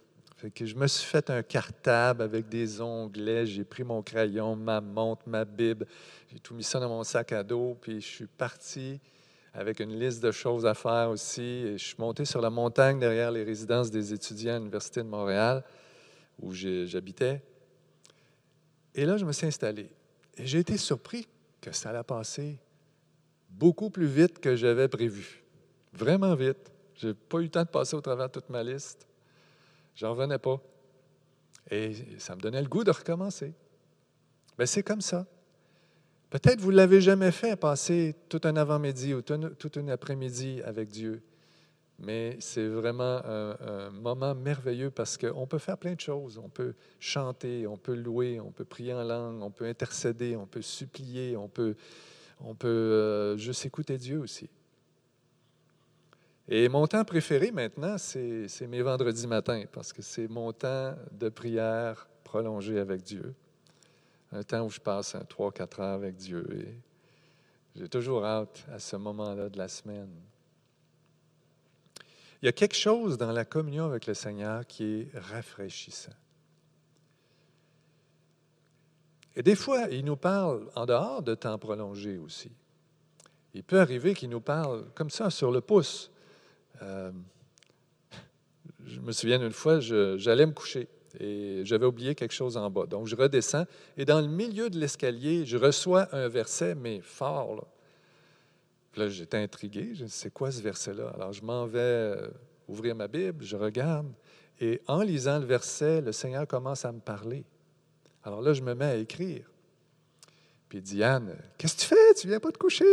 que 0.54 0.66
je 0.66 0.76
me 0.76 0.86
suis 0.86 1.06
fait 1.06 1.30
un 1.30 1.42
cartable 1.42 2.22
avec 2.22 2.48
des 2.48 2.80
onglets, 2.80 3.46
j'ai 3.46 3.64
pris 3.64 3.82
mon 3.82 4.02
crayon, 4.02 4.54
ma 4.54 4.80
montre, 4.80 5.22
ma 5.26 5.44
Bible, 5.44 5.86
j'ai 6.30 6.38
tout 6.38 6.54
mis 6.54 6.62
ça 6.62 6.78
dans 6.78 6.88
mon 6.88 7.02
sac 7.02 7.32
à 7.32 7.42
dos, 7.42 7.76
puis 7.80 8.00
je 8.00 8.06
suis 8.06 8.26
parti 8.26 9.00
avec 9.52 9.80
une 9.80 9.98
liste 9.98 10.22
de 10.22 10.30
choses 10.30 10.64
à 10.64 10.74
faire 10.74 11.10
aussi. 11.10 11.42
Et 11.42 11.78
je 11.78 11.84
suis 11.84 11.96
monté 11.98 12.24
sur 12.24 12.40
la 12.40 12.50
montagne 12.50 13.00
derrière 13.00 13.32
les 13.32 13.42
résidences 13.42 13.90
des 13.90 14.12
étudiants 14.12 14.54
à 14.54 14.58
l'Université 14.58 15.02
de 15.02 15.08
Montréal, 15.08 15.64
où 16.40 16.52
j'habitais. 16.52 17.42
Et 18.98 19.06
là, 19.06 19.16
je 19.16 19.24
me 19.24 19.30
suis 19.30 19.46
installé. 19.46 19.88
Et 20.36 20.44
j'ai 20.44 20.58
été 20.58 20.76
surpris 20.76 21.28
que 21.60 21.70
ça 21.70 21.90
allait 21.90 22.02
passer 22.02 22.58
beaucoup 23.48 23.90
plus 23.90 24.08
vite 24.08 24.40
que 24.40 24.56
j'avais 24.56 24.88
prévu. 24.88 25.44
Vraiment 25.92 26.34
vite. 26.34 26.72
Je 26.96 27.06
n'ai 27.06 27.14
pas 27.14 27.38
eu 27.38 27.44
le 27.44 27.48
temps 27.48 27.62
de 27.62 27.68
passer 27.68 27.94
au 27.94 28.00
travers 28.00 28.28
toute 28.28 28.50
ma 28.50 28.64
liste. 28.64 29.06
J'en 29.94 30.10
revenais 30.10 30.40
pas. 30.40 30.60
Et 31.70 31.92
ça 32.18 32.34
me 32.34 32.40
donnait 32.40 32.60
le 32.60 32.66
goût 32.66 32.82
de 32.82 32.90
recommencer. 32.90 33.54
Mais 34.58 34.66
c'est 34.66 34.82
comme 34.82 35.00
ça. 35.00 35.28
Peut-être 36.28 36.60
vous 36.60 36.72
ne 36.72 36.76
l'avez 36.76 37.00
jamais 37.00 37.30
fait, 37.30 37.54
passer 37.54 38.16
tout 38.28 38.40
un 38.42 38.56
avant-midi 38.56 39.14
ou 39.14 39.22
tout 39.22 39.72
un 39.76 39.88
après-midi 39.90 40.60
avec 40.64 40.88
Dieu. 40.88 41.22
Mais 41.98 42.36
c'est 42.38 42.68
vraiment 42.68 43.20
un, 43.24 43.90
moment 43.90 44.34
merveilleux 44.34 44.90
parce 44.90 45.16
qu'on 45.16 45.46
peut 45.46 45.58
faire 45.58 45.76
plein 45.76 45.94
de 45.94 46.00
choses. 46.00 46.38
On 46.38 46.48
peut 46.48 46.74
chanter, 47.00 47.66
on 47.66 47.76
peut 47.76 47.94
louer, 47.94 48.38
on 48.40 48.52
peut 48.52 48.64
prier 48.64 48.94
en 48.94 49.02
langue, 49.02 49.42
on 49.42 49.50
peut 49.50 49.66
intercéder, 49.66 50.36
on 50.36 50.46
peut 50.46 50.62
supplier, 50.62 51.36
on 51.36 51.48
peut, 51.48 51.74
on 52.40 52.54
peut 52.54 52.68
euh, 52.68 53.36
juste 53.36 53.66
écouter 53.66 53.98
Dieu 53.98 54.20
aussi. 54.20 54.48
Et 56.50 56.68
mon 56.68 56.86
temps 56.86 57.04
préféré 57.04 57.50
maintenant, 57.50 57.98
c'est 57.98 58.66
mes 58.68 58.80
vendredis 58.80 59.26
matins, 59.26 59.64
parce 59.70 59.92
que 59.92 60.00
c'est 60.00 60.28
mon 60.28 60.52
temps 60.52 60.94
de 61.12 61.28
prière 61.28 62.08
prolongé 62.24 62.78
avec 62.78 63.02
Dieu. 63.02 63.34
Un 64.32 64.42
temps 64.42 64.64
où 64.64 64.70
je 64.70 64.80
passe 64.80 65.14
3-4 65.14 65.80
heures 65.80 65.94
avec 65.94 66.16
Dieu. 66.16 66.46
Et 66.52 66.74
j'ai 67.74 67.88
toujours 67.88 68.24
hâte 68.24 68.64
à 68.72 68.78
ce 68.78 68.96
moment-là 68.96 69.48
de 69.50 69.58
la 69.58 69.68
semaine. 69.68 70.10
Il 72.40 72.46
y 72.46 72.48
a 72.48 72.52
quelque 72.52 72.76
chose 72.76 73.18
dans 73.18 73.32
la 73.32 73.44
communion 73.44 73.84
avec 73.84 74.06
le 74.06 74.14
Seigneur 74.14 74.66
qui 74.66 74.84
est 74.84 75.18
rafraîchissant. 75.18 76.12
Et 79.34 79.42
des 79.42 79.56
fois, 79.56 79.86
il 79.90 80.04
nous 80.04 80.16
parle 80.16 80.68
en 80.74 80.86
dehors 80.86 81.22
de 81.22 81.34
temps 81.34 81.58
prolongé 81.58 82.18
aussi. 82.18 82.50
Il 83.54 83.64
peut 83.64 83.80
arriver 83.80 84.14
qu'il 84.14 84.30
nous 84.30 84.40
parle 84.40 84.84
comme 84.94 85.10
ça, 85.10 85.30
sur 85.30 85.50
le 85.50 85.60
pouce. 85.60 86.10
Euh, 86.82 87.10
je 88.84 89.00
me 89.00 89.12
souviens 89.12 89.38
d'une 89.38 89.52
fois, 89.52 89.80
j'allais 89.80 90.46
me 90.46 90.52
coucher 90.52 90.88
et 91.18 91.62
j'avais 91.64 91.86
oublié 91.86 92.14
quelque 92.14 92.34
chose 92.34 92.56
en 92.56 92.70
bas. 92.70 92.86
Donc, 92.86 93.06
je 93.06 93.16
redescends 93.16 93.64
et 93.96 94.04
dans 94.04 94.20
le 94.20 94.28
milieu 94.28 94.70
de 94.70 94.78
l'escalier, 94.78 95.44
je 95.44 95.56
reçois 95.56 96.08
un 96.14 96.28
verset, 96.28 96.74
mais 96.74 97.00
fort. 97.00 97.56
Là, 97.56 97.64
là 98.98 99.08
j'étais 99.08 99.38
intrigué. 99.38 99.94
Je 99.94 100.06
c'est 100.06 100.32
quoi 100.32 100.50
ce 100.50 100.60
verset-là? 100.60 101.12
Alors, 101.14 101.32
je 101.32 101.42
m'en 101.42 101.66
vais 101.66 101.78
euh, 101.78 102.28
ouvrir 102.68 102.94
ma 102.94 103.08
Bible, 103.08 103.44
je 103.44 103.56
regarde 103.56 104.12
et 104.60 104.82
en 104.86 105.02
lisant 105.02 105.38
le 105.38 105.46
verset, 105.46 106.00
le 106.00 106.12
Seigneur 106.12 106.46
commence 106.46 106.84
à 106.84 106.92
me 106.92 107.00
parler. 107.00 107.44
Alors 108.24 108.42
là, 108.42 108.52
je 108.52 108.62
me 108.62 108.74
mets 108.74 108.84
à 108.84 108.96
écrire. 108.96 109.48
Puis 110.68 110.82
Diane, 110.82 111.36
qu'est-ce 111.56 111.76
que 111.76 111.80
tu 111.80 111.86
fais? 111.86 112.14
Tu 112.20 112.28
viens 112.28 112.40
pas 112.40 112.50
te 112.50 112.58
coucher? 112.58 112.84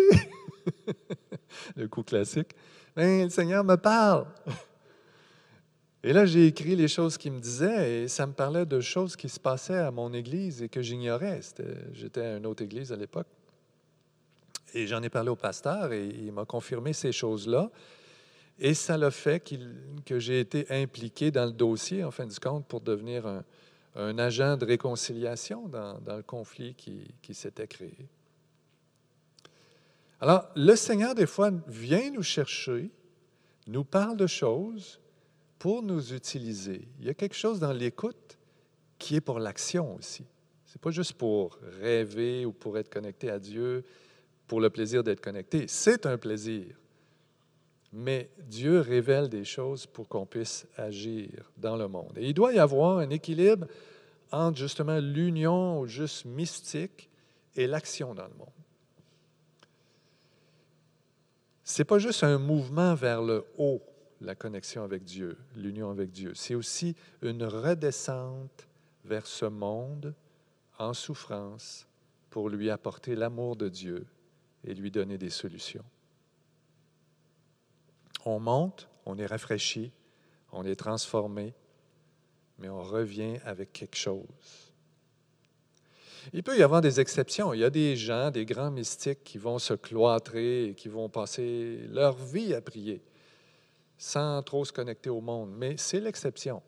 le 1.75 1.87
coup 1.87 2.03
classique. 2.03 2.55
Ben, 2.95 3.23
le 3.23 3.29
Seigneur 3.29 3.63
me 3.63 3.75
parle. 3.75 4.27
Et 6.03 6.13
là, 6.13 6.25
j'ai 6.27 6.45
écrit 6.45 6.75
les 6.75 6.87
choses 6.87 7.17
qu'il 7.17 7.31
me 7.31 7.39
disait 7.39 8.03
et 8.03 8.07
ça 8.07 8.27
me 8.27 8.33
parlait 8.33 8.65
de 8.65 8.79
choses 8.79 9.15
qui 9.15 9.27
se 9.27 9.39
passaient 9.39 9.79
à 9.79 9.89
mon 9.89 10.13
église 10.13 10.61
et 10.61 10.69
que 10.69 10.81
j'ignorais. 10.81 11.41
J'étais 11.93 12.21
à 12.21 12.37
une 12.37 12.45
autre 12.45 12.63
église 12.63 12.93
à 12.93 12.95
l'époque. 12.95 13.27
Et 14.75 14.87
j'en 14.87 15.01
ai 15.01 15.09
parlé 15.09 15.29
au 15.29 15.37
pasteur 15.37 15.93
et 15.93 16.05
il 16.05 16.33
m'a 16.33 16.43
confirmé 16.43 16.91
ces 16.91 17.13
choses-là. 17.13 17.71
Et 18.59 18.73
ça 18.73 18.97
l'a 18.97 19.09
fait 19.09 19.41
que 20.05 20.19
j'ai 20.19 20.41
été 20.41 20.65
impliqué 20.69 21.31
dans 21.31 21.45
le 21.45 21.53
dossier, 21.53 22.03
en 22.03 22.11
fin 22.11 22.25
de 22.25 22.33
compte, 22.33 22.67
pour 22.67 22.81
devenir 22.81 23.25
un, 23.95 24.19
agent 24.19 24.57
de 24.57 24.65
réconciliation 24.65 25.69
dans, 25.69 25.97
le 26.05 26.23
conflit 26.23 26.75
qui, 26.75 27.07
qui 27.21 27.33
s'était 27.33 27.67
créé. 27.67 28.09
Alors, 30.19 30.49
le 30.57 30.75
Seigneur, 30.75 31.15
des 31.15 31.25
fois, 31.25 31.51
vient 31.67 32.11
nous 32.11 32.23
chercher, 32.23 32.91
nous 33.67 33.85
parle 33.85 34.17
de 34.17 34.27
choses 34.27 34.99
pour 35.57 35.83
nous 35.83 36.13
utiliser. 36.13 36.85
Il 36.99 37.05
y 37.05 37.09
a 37.09 37.13
quelque 37.13 37.35
chose 37.35 37.61
dans 37.61 37.71
l'écoute 37.71 38.37
qui 38.99 39.15
est 39.15 39.21
pour 39.21 39.39
l'action 39.39 39.95
aussi. 39.95 40.25
Ce 40.65 40.73
n'est 40.73 40.81
pas 40.81 40.91
juste 40.91 41.13
pour 41.13 41.57
rêver 41.79 42.45
ou 42.45 42.51
pour 42.51 42.77
être 42.77 42.89
connecté 42.89 43.29
à 43.29 43.39
Dieu, 43.39 43.85
pour 44.47 44.61
le 44.61 44.69
plaisir 44.69 45.03
d'être 45.03 45.21
connecté. 45.21 45.67
C'est 45.67 46.05
un 46.05 46.17
plaisir. 46.17 46.75
Mais 47.91 48.29
Dieu 48.39 48.79
révèle 48.79 49.29
des 49.29 49.45
choses 49.45 49.85
pour 49.85 50.07
qu'on 50.07 50.25
puisse 50.25 50.67
agir 50.75 51.29
dans 51.57 51.77
le 51.77 51.87
monde. 51.87 52.17
Et 52.17 52.27
il 52.27 52.33
doit 52.33 52.53
y 52.53 52.59
avoir 52.59 52.97
un 52.97 53.09
équilibre 53.09 53.67
entre 54.31 54.57
justement 54.57 54.99
l'union 54.99 55.85
juste 55.85 56.25
mystique 56.25 57.09
et 57.55 57.67
l'action 57.67 58.13
dans 58.13 58.27
le 58.27 58.33
monde. 58.33 58.49
Ce 61.63 61.81
n'est 61.81 61.85
pas 61.85 61.99
juste 61.99 62.23
un 62.23 62.37
mouvement 62.37 62.93
vers 62.95 63.21
le 63.21 63.45
haut, 63.57 63.81
la 64.21 64.35
connexion 64.35 64.83
avec 64.83 65.03
Dieu, 65.03 65.37
l'union 65.55 65.89
avec 65.89 66.11
Dieu. 66.11 66.33
C'est 66.35 66.53
aussi 66.53 66.95
une 67.21 67.43
redescente 67.43 68.67
vers 69.03 69.25
ce 69.25 69.45
monde 69.45 70.13
en 70.77 70.93
souffrance 70.93 71.87
pour 72.29 72.49
lui 72.49 72.69
apporter 72.69 73.15
l'amour 73.15 73.55
de 73.55 73.69
Dieu 73.69 74.05
et 74.65 74.73
lui 74.73 74.91
donner 74.91 75.17
des 75.17 75.29
solutions 75.29 75.83
on 78.25 78.39
monte, 78.39 78.87
on 79.05 79.17
est 79.17 79.25
rafraîchi, 79.25 79.91
on 80.51 80.65
est 80.65 80.75
transformé, 80.75 81.53
mais 82.57 82.69
on 82.69 82.81
revient 82.81 83.37
avec 83.45 83.71
quelque 83.71 83.95
chose. 83.95 84.25
Il 86.33 86.41
peut 86.41 86.57
y 86.57 86.63
avoir 86.63 86.81
des 86.81 86.99
exceptions. 86.99 87.53
Il 87.53 87.59
y 87.59 87.63
a 87.63 87.69
des 87.69 87.95
gens, 87.95 88.31
des 88.31 88.45
grands 88.45 88.71
mystiques 88.71 89.23
qui 89.23 89.37
vont 89.37 89.59
se 89.59 89.75
cloîtrer 89.75 90.69
et 90.69 90.73
qui 90.73 90.87
vont 90.87 91.07
passer 91.07 91.85
leur 91.89 92.15
vie 92.15 92.53
à 92.53 92.61
prier 92.61 93.03
sans 93.97 94.41
trop 94.43 94.65
se 94.65 94.73
connecter 94.73 95.09
au 95.09 95.21
monde, 95.21 95.53
mais 95.55 95.77
c'est 95.77 96.01
l'exception. 96.01 96.61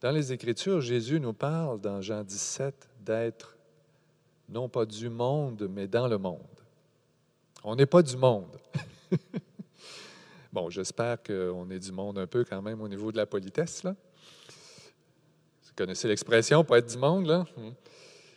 Dans 0.00 0.10
les 0.10 0.32
Écritures, 0.32 0.80
Jésus 0.80 1.20
nous 1.20 1.34
parle 1.34 1.80
dans 1.80 2.00
Jean 2.00 2.22
17 2.22 2.88
d'être 3.00 3.58
non 4.48 4.70
pas 4.70 4.86
du 4.86 5.10
monde, 5.10 5.68
mais 5.70 5.86
dans 5.86 6.08
le 6.08 6.16
monde. 6.16 6.57
On 7.64 7.76
n'est 7.76 7.86
pas 7.86 8.02
du 8.02 8.16
monde. 8.16 8.56
Bon, 10.50 10.70
j'espère 10.70 11.22
qu'on 11.22 11.68
est 11.70 11.78
du 11.78 11.92
monde 11.92 12.18
un 12.18 12.26
peu 12.26 12.42
quand 12.42 12.62
même 12.62 12.80
au 12.80 12.88
niveau 12.88 13.12
de 13.12 13.18
la 13.18 13.26
politesse. 13.26 13.82
Là. 13.82 13.94
Vous 15.62 15.72
connaissez 15.76 16.08
l'expression, 16.08 16.64
pas 16.64 16.78
être 16.78 16.88
du 16.88 16.96
monde, 16.96 17.26
là? 17.26 17.44
Hmm. 17.56 17.70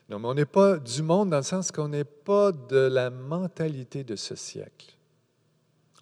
Non, 0.10 0.20
mais 0.20 0.28
on 0.28 0.34
n'est 0.34 0.46
pas 0.46 0.78
du 0.78 1.02
monde 1.04 1.30
dans 1.30 1.38
le 1.38 1.44
sens 1.44 1.72
qu'on 1.72 1.88
n'est 1.88 2.04
pas 2.04 2.52
de 2.52 2.76
la 2.76 3.10
mentalité 3.10 4.04
de 4.04 4.18
ce 4.18 4.36
siècle. 4.36 4.98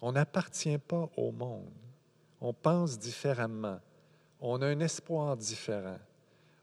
On 0.02 0.12
n'appartient 0.12 0.78
pas 0.78 1.08
au 1.16 1.30
monde. 1.30 1.70
On 2.40 2.52
pense 2.52 2.98
différemment. 2.98 3.78
On 4.40 4.60
a 4.62 4.66
un 4.66 4.80
espoir 4.80 5.36
différent. 5.36 5.98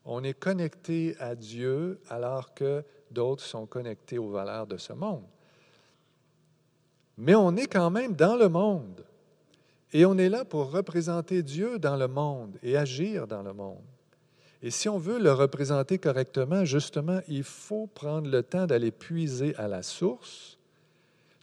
On 0.03 0.23
est 0.23 0.33
connecté 0.33 1.15
à 1.19 1.35
Dieu 1.35 2.01
alors 2.09 2.53
que 2.53 2.83
d'autres 3.11 3.43
sont 3.43 3.65
connectés 3.65 4.17
aux 4.17 4.29
valeurs 4.29 4.67
de 4.67 4.77
ce 4.77 4.91
monde. 4.91 5.23
Mais 7.17 7.35
on 7.35 7.55
est 7.55 7.67
quand 7.67 7.89
même 7.89 8.13
dans 8.13 8.35
le 8.35 8.49
monde. 8.49 9.03
Et 9.93 10.05
on 10.05 10.17
est 10.17 10.29
là 10.29 10.45
pour 10.45 10.71
représenter 10.71 11.41
Dieu 11.43 11.79
dans 11.79 11.95
le 11.95 12.07
monde 12.07 12.57
et 12.61 12.77
agir 12.77 13.25
dans 13.25 13.41
le 13.41 13.53
monde. 13.53 13.83
Et 14.61 14.71
si 14.71 14.89
on 14.89 14.97
veut 14.97 15.19
le 15.19 15.31
représenter 15.31 15.97
correctement, 15.97 16.65
justement, 16.65 17.21
il 17.27 17.43
faut 17.43 17.87
prendre 17.87 18.29
le 18.29 18.43
temps 18.43 18.65
d'aller 18.65 18.91
puiser 18.91 19.55
à 19.55 19.67
la 19.67 19.83
source 19.83 20.57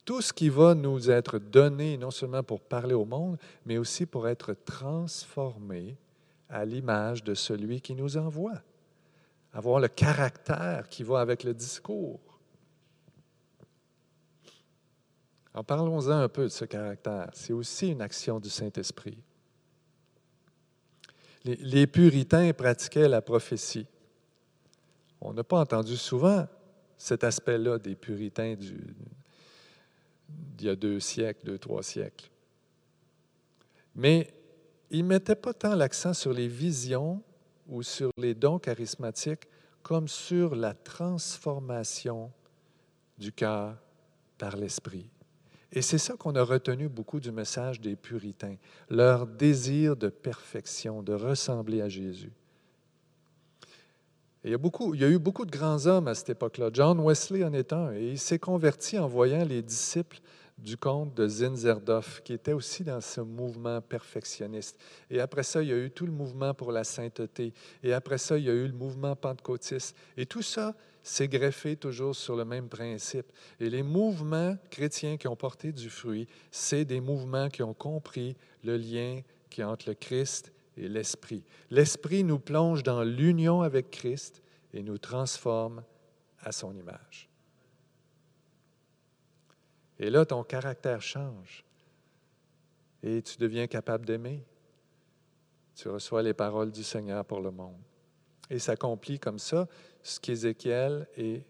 tout 0.05 0.21
ce 0.21 0.33
qui 0.33 0.49
va 0.49 0.75
nous 0.75 1.11
être 1.11 1.39
donné, 1.39 1.97
non 1.97 2.11
seulement 2.11 2.43
pour 2.43 2.61
parler 2.61 2.95
au 2.95 3.07
monde, 3.07 3.39
mais 3.65 3.79
aussi 3.79 4.05
pour 4.05 4.29
être 4.29 4.53
transformé 4.53 5.97
à 6.51 6.65
l'image 6.65 7.25
de 7.25 7.35
celui 7.35 7.81
qui 7.81 7.95
nous 7.95 8.17
envoie. 8.17 8.61
Avoir 9.53 9.81
le 9.81 9.89
caractère 9.89 10.89
qui 10.89 11.03
va 11.05 11.21
avec 11.21 11.45
le 11.45 11.55
discours. 11.55 12.34
En 15.55 15.63
parlons-en 15.63 16.11
un 16.11 16.29
peu 16.29 16.43
de 16.45 16.49
ce 16.49 16.65
caractère. 16.65 17.31
C'est 17.33 17.53
aussi 17.53 17.93
une 17.93 18.03
action 18.03 18.41
du 18.41 18.51
Saint-Esprit. 18.51 19.19
Les, 21.45 21.87
puritains 21.87 22.53
pratiquaient 22.53 23.09
la 23.09 23.21
prophétie. 23.21 23.87
On 25.21 25.33
n'a 25.33 25.45
pas 25.45 25.61
entendu 25.61 25.97
souvent 25.97 26.49
cet 26.97 27.23
aspect-là 27.23 27.79
des 27.79 27.95
puritains 27.95 28.55
d'il 28.55 28.95
y 30.59 30.69
a 30.69 30.75
deux 30.75 31.01
siècles, 31.01 31.45
deux, 31.45 31.59
trois 31.59 31.83
siècles. 31.83 32.31
Mais 33.95 34.33
ils 34.91 35.03
ne 35.03 35.09
mettaient 35.09 35.35
pas 35.35 35.53
tant 35.53 35.75
l'accent 35.75 36.15
sur 36.15 36.33
les 36.33 36.49
visions 36.49 37.23
ou 37.69 37.83
sur 37.83 38.11
les 38.17 38.35
dons 38.35 38.59
charismatiques 38.59 39.47
comme 39.83 40.09
sur 40.09 40.57
la 40.57 40.73
transformation 40.73 42.33
du 43.19 43.33
cœur 43.33 43.77
par 44.39 44.57
l'esprit. 44.57 45.11
Et 45.75 45.83
c'est 45.83 45.99
ça 45.99 46.15
qu'on 46.17 46.37
a 46.37 46.43
retenu 46.43 46.89
beaucoup 46.89 47.19
du 47.19 47.33
message 47.33 47.81
des 47.81 47.97
puritains, 47.97 48.55
leur 48.89 49.27
désir 49.27 49.97
de 49.97 50.09
perfection, 50.09 51.03
de 51.03 51.13
ressembler 51.13 51.81
à 51.81 51.89
Jésus. 51.89 52.31
il, 54.45 54.53
y 54.53 54.55
a 54.55 54.59
beaucoup, 54.59 54.95
il 54.95 55.01
y 55.01 55.05
a 55.05 55.09
eu 55.09 55.19
beaucoup 55.19 55.45
de 55.45 55.51
grands 55.51 55.85
hommes 55.87 56.07
à 56.07 56.15
cette 56.15 56.31
époque-là. 56.31 56.71
John 56.73 57.01
Wesley 57.01 57.43
en 57.43 57.53
est 57.53 57.73
un, 57.73 57.93
et 57.93 58.11
il 58.11 58.19
s'est 58.21 58.39
converti 58.39 58.97
en 59.01 59.09
voyant 59.09 59.45
les 59.45 59.63
disciples 59.63 60.21
du 60.59 60.77
comte 60.77 61.13
de 61.15 61.27
Zinzerdorf, 61.27 62.23
qui 62.23 62.35
était 62.35 62.53
aussi 62.53 62.85
dans 62.85 63.01
ce 63.01 63.21
mouvement 63.21 63.81
perfectionniste. 63.81 64.79
Et 65.11 65.19
après 65.19 65.43
ça, 65.43 65.61
il 65.61 65.71
y 65.71 65.73
a 65.73 65.77
eu 65.77 65.91
tout 65.91 66.07
le 66.07 66.13
mouvement 66.13 66.55
pour 66.55 66.71
la 66.71 66.85
sainteté. 66.85 67.53
Et 67.83 67.93
après 67.93 68.19
ça, 68.19 68.39
il 68.39 68.45
y 68.45 68.49
a 68.49 68.53
eu 68.53 68.69
le 68.69 68.73
mouvement 68.73 69.17
pentecôtiste. 69.17 69.97
Et 70.17 70.25
tout 70.25 70.43
ça, 70.43 70.77
c'est 71.07 71.29
greffé 71.29 71.77
toujours 71.77 72.17
sur 72.17 72.35
le 72.35 72.47
même 72.47 72.71
principe. 72.71 73.31
Et 73.61 73.69
les 73.69 73.83
mouvements 73.83 74.57
chrétiens 74.71 75.19
qui 75.19 75.29
ont 75.29 75.37
porté 75.37 75.71
du 75.71 75.91
fruit, 75.91 76.27
c'est 76.51 76.87
des 76.87 77.01
mouvements 77.01 77.51
qui 77.51 77.63
ont 77.63 77.75
compris 77.75 78.35
le 78.65 78.79
lien 78.79 79.21
qui 79.51 79.61
est 79.61 79.65
entre 79.65 79.91
le 79.91 79.95
Christ 79.95 80.51
et 80.79 80.89
l'Esprit. 80.89 81.45
L'Esprit 81.71 82.25
nous 82.25 82.39
plonge 82.39 82.83
dans 82.83 83.03
l'union 83.03 83.61
avec 83.61 83.91
Christ 83.91 84.43
et 84.73 84.83
nous 84.83 84.97
transforme 84.97 85.85
à 86.41 86.53
son 86.53 86.75
image. 86.75 87.29
Et 89.99 90.09
là, 90.09 90.25
ton 90.25 90.43
caractère 90.43 91.03
change 91.03 91.67
et 93.03 93.21
tu 93.21 93.37
deviens 93.37 93.67
capable 93.67 94.07
d'aimer. 94.07 94.43
Tu 95.75 95.91
reçois 95.91 96.23
les 96.23 96.33
paroles 96.33 96.73
du 96.73 96.83
Seigneur 96.83 97.27
pour 97.27 97.43
le 97.43 97.51
monde. 97.51 97.83
Et 98.51 98.59
s'accomplit 98.59 99.19
comme 99.19 99.39
ça 99.39 99.67
ce 100.03 100.21
qu'Ézéchiel 100.21 101.09
et 101.17 101.43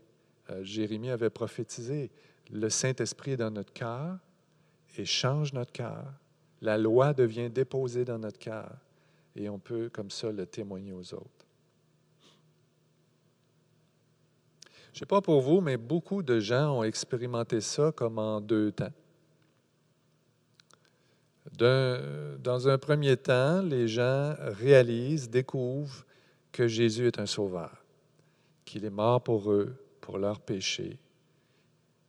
euh, 0.51 0.63
Jérémie 0.63 1.11
avaient 1.11 1.31
prophétisé. 1.31 2.11
Le 2.51 2.69
Saint-Esprit 2.69 3.33
est 3.33 3.37
dans 3.37 3.51
notre 3.51 3.73
cœur 3.73 4.19
et 4.97 5.05
change 5.05 5.53
notre 5.53 5.73
cœur. 5.73 6.05
La 6.61 6.79
loi 6.79 7.13
devient 7.13 7.51
déposée 7.51 8.05
dans 8.05 8.19
notre 8.19 8.39
cœur 8.39 8.71
et 9.35 9.49
on 9.49 9.59
peut 9.59 9.91
comme 9.93 10.11
ça 10.11 10.31
le 10.31 10.47
témoigner 10.47 10.93
aux 10.93 11.15
autres. 11.15 11.45
Je 14.93 14.99
ne 14.99 15.01
sais 15.01 15.07
pas 15.07 15.21
pour 15.21 15.41
vous, 15.41 15.61
mais 15.61 15.77
beaucoup 15.77 16.23
de 16.23 16.39
gens 16.39 16.79
ont 16.79 16.85
expérimenté 16.85 17.61
ça 17.61 17.91
comme 17.91 18.19
en 18.19 18.41
deux 18.41 18.71
temps. 18.71 18.93
Dans 21.59 22.69
un 22.69 22.79
premier 22.79 23.17
temps, 23.17 23.61
les 23.61 23.89
gens 23.89 24.35
réalisent, 24.39 25.29
découvrent 25.29 26.05
que 26.55 26.69
Jésus 26.69 27.09
est 27.09 27.19
un 27.19 27.27
sauveur 27.27 27.85
qu'il 28.65 28.85
est 28.85 28.91
mort 28.91 29.21
pour 29.21 29.51
eux, 29.51 29.75
pour 30.01 30.19
leurs 30.19 30.41
péchés, 30.41 30.99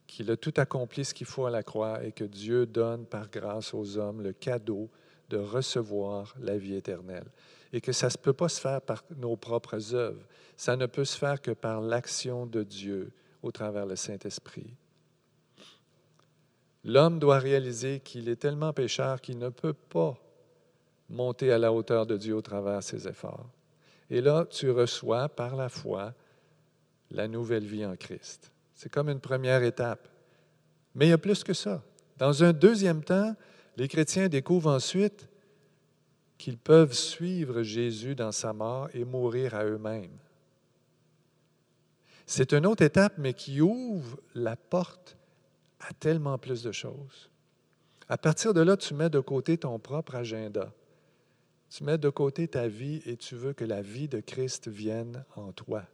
qu'il 0.06 0.30
a 0.30 0.36
tout 0.36 0.54
accompli 0.56 1.04
ce 1.04 1.12
qu'il 1.12 1.26
faut 1.26 1.46
à 1.46 1.50
la 1.50 1.64
croix 1.64 2.02
et 2.04 2.12
que 2.12 2.22
Dieu 2.24 2.64
donne 2.64 3.06
par 3.06 3.28
grâce 3.28 3.74
aux 3.74 3.98
hommes 3.98 4.22
le 4.22 4.32
cadeau 4.32 4.88
de 5.30 5.36
recevoir 5.36 6.32
la 6.40 6.56
vie 6.56 6.76
éternelle. 6.76 7.26
Et 7.72 7.80
que 7.80 7.90
ça 7.90 8.06
ne 8.06 8.22
peut 8.22 8.32
pas 8.32 8.48
se 8.48 8.60
faire 8.60 8.80
par 8.80 9.02
nos 9.16 9.36
propres 9.36 9.94
œuvres. 9.94 10.24
Ça 10.56 10.76
ne 10.76 10.86
peut 10.86 11.04
se 11.04 11.18
faire 11.18 11.42
que 11.42 11.50
par 11.50 11.80
l'action 11.80 12.46
de 12.46 12.62
Dieu 12.62 13.10
au 13.42 13.50
travers 13.50 13.84
le 13.84 13.96
Saint-Esprit. 13.96 14.76
L'homme 16.84 17.18
doit 17.18 17.40
réaliser 17.40 17.98
qu'il 17.98 18.28
est 18.28 18.36
tellement 18.36 18.72
pécheur 18.72 19.20
qu'il 19.20 19.38
ne 19.38 19.48
peut 19.48 19.74
pas 19.74 20.16
monter 21.10 21.50
à 21.50 21.58
la 21.58 21.72
hauteur 21.72 22.06
de 22.06 22.16
Dieu 22.16 22.34
au 22.36 22.42
travers 22.42 22.84
ses 22.84 23.08
efforts. 23.08 23.50
Et 24.10 24.20
là, 24.20 24.46
tu 24.48 24.70
reçois 24.70 25.28
par 25.28 25.56
la 25.56 25.68
foi 25.68 26.14
la 27.10 27.28
nouvelle 27.28 27.64
vie 27.64 27.84
en 27.84 27.96
Christ. 27.96 28.50
C'est 28.74 28.90
comme 28.90 29.08
une 29.08 29.20
première 29.20 29.62
étape. 29.62 30.08
Mais 30.94 31.06
il 31.06 31.10
y 31.10 31.12
a 31.12 31.18
plus 31.18 31.44
que 31.44 31.54
ça. 31.54 31.82
Dans 32.18 32.44
un 32.44 32.52
deuxième 32.52 33.02
temps, 33.02 33.34
les 33.76 33.88
chrétiens 33.88 34.28
découvrent 34.28 34.70
ensuite 34.70 35.28
qu'ils 36.38 36.58
peuvent 36.58 36.92
suivre 36.92 37.62
Jésus 37.62 38.14
dans 38.14 38.32
sa 38.32 38.52
mort 38.52 38.88
et 38.94 39.04
mourir 39.04 39.54
à 39.54 39.64
eux-mêmes. 39.64 40.18
C'est 42.26 42.52
une 42.52 42.66
autre 42.66 42.82
étape, 42.82 43.14
mais 43.18 43.34
qui 43.34 43.60
ouvre 43.60 44.18
la 44.34 44.56
porte 44.56 45.16
à 45.80 45.92
tellement 45.94 46.38
plus 46.38 46.62
de 46.62 46.72
choses. 46.72 47.30
À 48.08 48.18
partir 48.18 48.52
de 48.52 48.60
là, 48.60 48.76
tu 48.76 48.94
mets 48.94 49.10
de 49.10 49.20
côté 49.20 49.58
ton 49.58 49.78
propre 49.78 50.16
agenda. 50.16 50.72
Tu 51.76 51.84
mets 51.84 51.98
de 51.98 52.08
côté 52.08 52.48
ta 52.48 52.68
vie 52.68 53.02
et 53.04 53.18
tu 53.18 53.34
veux 53.34 53.52
que 53.52 53.66
la 53.66 53.82
vie 53.82 54.08
de 54.08 54.20
Christ 54.20 54.66
vienne 54.66 55.26
en 55.34 55.52
toi. 55.52 55.84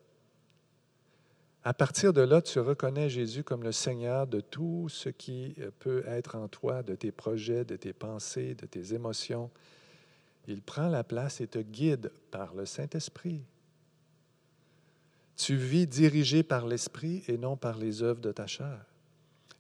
À 1.65 1.75
partir 1.75 2.13
de 2.13 2.21
là, 2.21 2.41
tu 2.41 2.61
reconnais 2.61 3.11
Jésus 3.11 3.43
comme 3.43 3.65
le 3.65 3.73
Seigneur 3.73 4.29
de 4.29 4.39
tout 4.39 4.89
ce 4.89 5.09
qui 5.09 5.57
peut 5.81 6.05
être 6.07 6.37
en 6.37 6.47
toi, 6.47 6.85
de 6.85 6.95
tes 6.95 7.11
projets, 7.11 7.65
de 7.65 7.75
tes 7.75 7.93
pensées, 7.93 8.55
de 8.55 8.65
tes 8.65 8.95
émotions. 8.95 9.51
Il 10.47 10.63
prend 10.63 10.87
la 10.87 11.03
place 11.03 11.41
et 11.41 11.49
te 11.49 11.59
guide 11.59 12.13
par 12.31 12.55
le 12.55 12.65
Saint-Esprit. 12.65 13.43
Tu 15.35 15.57
vis 15.57 15.89
dirigé 15.89 16.45
par 16.45 16.65
l'Esprit 16.65 17.25
et 17.27 17.37
non 17.37 17.57
par 17.57 17.77
les 17.77 18.05
œuvres 18.05 18.21
de 18.21 18.31
ta 18.31 18.47
chair. 18.47 18.87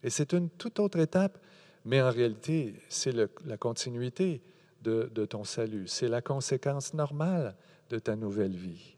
Et 0.04 0.10
c'est 0.10 0.34
une 0.34 0.50
toute 0.50 0.78
autre 0.78 1.00
étape, 1.00 1.40
mais 1.84 2.00
en 2.00 2.12
réalité, 2.12 2.76
c'est 2.88 3.12
la 3.12 3.56
continuité 3.56 4.40
de, 4.82 5.24
ton 5.26 5.44
salut. 5.44 5.86
C'est 5.86 6.08
la 6.08 6.20
conséquence 6.20 6.94
normale 6.94 7.56
de 7.90 7.98
ta 7.98 8.16
nouvelle 8.16 8.56
vie. 8.56 8.96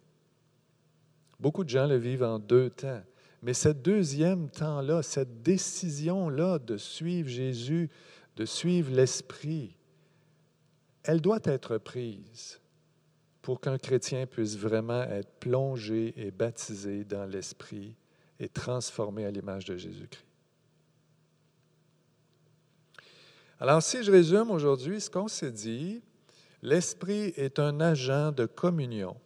Beaucoup 1.40 1.64
de 1.64 1.68
gens 1.68 1.86
le 1.86 1.96
vivent 1.96 2.22
en 2.22 2.38
deux 2.38 2.70
temps. 2.70 3.02
Mais 3.42 3.54
ce 3.54 3.68
deuxième 3.68 4.48
temps-là, 4.48 5.02
cette 5.02 5.42
décision-là 5.42 6.58
de 6.58 6.78
suivre 6.78 7.28
Jésus, 7.28 7.90
de 8.36 8.46
suivre 8.46 8.94
l'Esprit, 8.94 9.76
elle 11.02 11.20
doit 11.20 11.40
être 11.44 11.76
prise 11.76 12.60
pour 13.42 13.60
qu'un 13.60 13.76
chrétien 13.76 14.26
puisse 14.26 14.56
vraiment 14.56 15.02
être 15.02 15.30
plongé 15.38 16.14
et 16.16 16.30
baptisé 16.30 17.04
dans 17.04 17.26
l'Esprit 17.26 17.94
et 18.40 18.48
transformé 18.48 19.26
à 19.26 19.30
l'image 19.30 19.66
de 19.66 19.76
Jésus-Christ. 19.76 20.24
Alors, 23.60 23.82
si 23.82 24.02
je 24.02 24.10
résume 24.10 24.50
aujourd'hui 24.50 25.00
ce 25.00 25.08
qu'on 25.08 25.28
s'est 25.28 25.52
dit, 25.52 26.02
l'Esprit 26.62 27.32
est 27.36 27.58
un 27.58 27.80
agent 27.80 28.32
de 28.32 28.46
communion. 28.46 29.16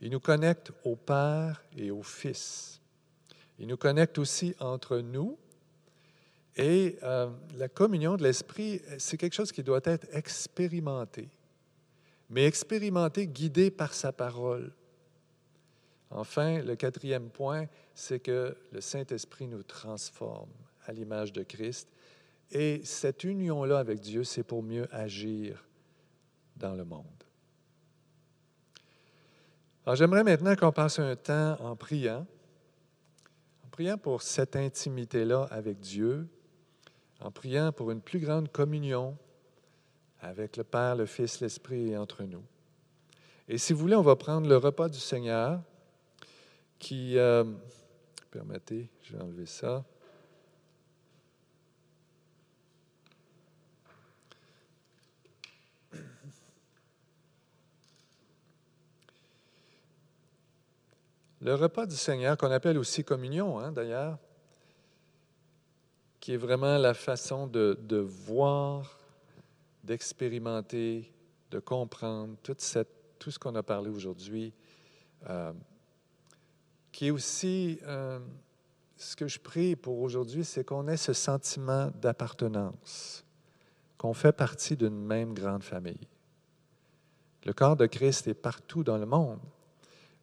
Il 0.00 0.10
nous 0.10 0.20
connecte 0.20 0.72
au 0.84 0.96
Père 0.96 1.62
et 1.76 1.90
au 1.90 2.02
Fils. 2.02 2.80
Il 3.58 3.68
nous 3.68 3.76
connecte 3.76 4.18
aussi 4.18 4.54
entre 4.58 4.98
nous. 4.98 5.38
Et 6.56 6.98
euh, 7.02 7.30
la 7.56 7.68
communion 7.68 8.16
de 8.16 8.24
l'Esprit, 8.24 8.82
c'est 8.98 9.16
quelque 9.16 9.34
chose 9.34 9.52
qui 9.52 9.62
doit 9.62 9.80
être 9.84 10.06
expérimenté 10.12 11.28
mais 12.32 12.46
expérimenter 12.46 13.26
guidé 13.26 13.70
par 13.70 13.92
sa 13.92 14.10
parole. 14.10 14.72
Enfin, 16.10 16.62
le 16.62 16.76
quatrième 16.76 17.28
point, 17.28 17.66
c'est 17.94 18.20
que 18.20 18.56
le 18.72 18.80
Saint-Esprit 18.80 19.46
nous 19.46 19.62
transforme 19.62 20.48
à 20.86 20.92
l'image 20.92 21.32
de 21.34 21.42
Christ. 21.42 21.88
Et 22.52 22.82
cette 22.84 23.24
union-là 23.24 23.78
avec 23.78 24.00
Dieu, 24.00 24.24
c'est 24.24 24.42
pour 24.42 24.62
mieux 24.62 24.86
agir 24.94 25.66
dans 26.56 26.74
le 26.74 26.84
monde. 26.84 27.06
Alors, 29.84 29.96
j'aimerais 29.96 30.22
maintenant 30.22 30.54
qu'on 30.54 30.70
passe 30.70 30.98
un 30.98 31.16
temps 31.16 31.56
en 31.60 31.74
priant, 31.76 32.26
en 33.64 33.68
priant 33.70 33.96
pour 33.96 34.20
cette 34.20 34.54
intimité-là 34.54 35.48
avec 35.50 35.80
Dieu, 35.80 36.28
en 37.20 37.30
priant 37.30 37.72
pour 37.72 37.90
une 37.90 38.02
plus 38.02 38.20
grande 38.20 38.52
communion 38.52 39.16
avec 40.20 40.58
le 40.58 40.64
Père, 40.64 40.94
le 40.94 41.06
Fils, 41.06 41.40
l'Esprit 41.40 41.90
et 41.90 41.96
entre 41.96 42.22
nous. 42.22 42.44
Et 43.48 43.56
si 43.58 43.72
vous 43.72 43.80
voulez, 43.80 43.96
on 43.96 44.02
va 44.02 44.14
prendre 44.14 44.46
le 44.46 44.56
repas 44.56 44.88
du 44.88 45.00
Seigneur 45.00 45.60
qui, 46.78 47.18
euh, 47.18 47.44
permettez, 48.30 48.90
je 49.02 49.16
vais 49.16 49.22
enlever 49.22 49.46
ça. 49.46 49.84
Le 61.42 61.56
repas 61.56 61.86
du 61.86 61.96
Seigneur, 61.96 62.36
qu'on 62.36 62.52
appelle 62.52 62.78
aussi 62.78 63.02
communion, 63.02 63.58
hein, 63.58 63.72
d'ailleurs, 63.72 64.16
qui 66.20 66.34
est 66.34 66.36
vraiment 66.36 66.78
la 66.78 66.94
façon 66.94 67.48
de, 67.48 67.96
voir 67.98 68.96
d'expérimenter, 69.82 71.12
de 71.50 71.58
comprendre 71.58 72.36
tout 72.44 72.54
ce 73.30 73.38
qu'on 73.40 73.56
a 73.56 73.62
parlé 73.64 73.90
aujourd'hui, 73.90 74.52
euh, 75.28 75.52
qui 76.92 77.08
est 77.08 77.10
aussi 77.10 77.80
euh, 77.82 78.20
ce 78.96 79.16
que 79.16 79.26
je 79.26 79.40
prie 79.40 79.74
pour 79.74 79.98
aujourd'hui, 79.98 80.44
c'est 80.44 80.62
qu'on 80.62 80.86
ait 80.86 80.96
ce 80.96 81.12
sentiment 81.12 81.90
d'appartenance, 82.00 83.24
qu'on 83.98 84.14
fait 84.14 84.30
partie 84.30 84.76
d'une 84.76 85.04
même 85.04 85.34
grande 85.34 85.64
famille. 85.64 86.06
Le 87.44 87.52
corps 87.52 87.74
de 87.74 87.86
Christ 87.86 88.28
est 88.28 88.34
partout 88.34 88.84
dans 88.84 88.98
le 88.98 89.06
monde, 89.06 89.40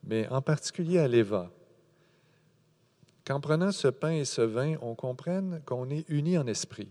mais 0.03 0.27
en 0.29 0.41
particulier 0.41 0.99
à 0.99 1.07
l'Éva. 1.07 1.51
Qu'en 3.25 3.39
prenant 3.39 3.71
ce 3.71 3.87
pain 3.87 4.11
et 4.11 4.25
ce 4.25 4.41
vin, 4.41 4.75
on 4.81 4.95
comprenne 4.95 5.61
qu'on 5.65 5.89
est 5.89 6.05
unis 6.09 6.37
en 6.37 6.47
esprit. 6.47 6.89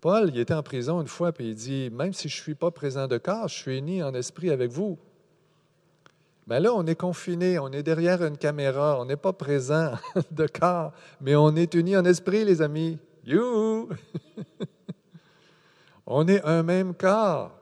Paul, 0.00 0.30
il 0.32 0.38
était 0.38 0.54
en 0.54 0.62
prison 0.62 1.00
une 1.00 1.08
fois, 1.08 1.32
puis 1.32 1.48
il 1.48 1.54
dit, 1.54 1.90
même 1.90 2.12
si 2.12 2.28
je 2.28 2.36
ne 2.38 2.42
suis 2.42 2.54
pas 2.54 2.70
présent 2.70 3.08
de 3.08 3.18
corps, 3.18 3.48
je 3.48 3.54
suis 3.54 3.78
uni 3.78 4.02
en 4.02 4.14
esprit 4.14 4.50
avec 4.50 4.70
vous. 4.70 4.98
Mais 6.46 6.60
là, 6.60 6.72
on 6.72 6.86
est 6.86 6.94
confiné, 6.94 7.58
on 7.58 7.70
est 7.72 7.82
derrière 7.82 8.24
une 8.24 8.38
caméra, 8.38 9.00
on 9.00 9.04
n'est 9.04 9.16
pas 9.16 9.32
présent 9.32 9.92
de 10.30 10.46
corps, 10.46 10.92
mais 11.20 11.34
on 11.34 11.54
est 11.56 11.74
unis 11.74 11.96
en 11.96 12.04
esprit, 12.04 12.44
les 12.44 12.62
amis. 12.62 12.98
You! 13.24 13.88
on 16.06 16.26
est 16.28 16.42
un 16.44 16.62
même 16.62 16.94
corps. 16.94 17.52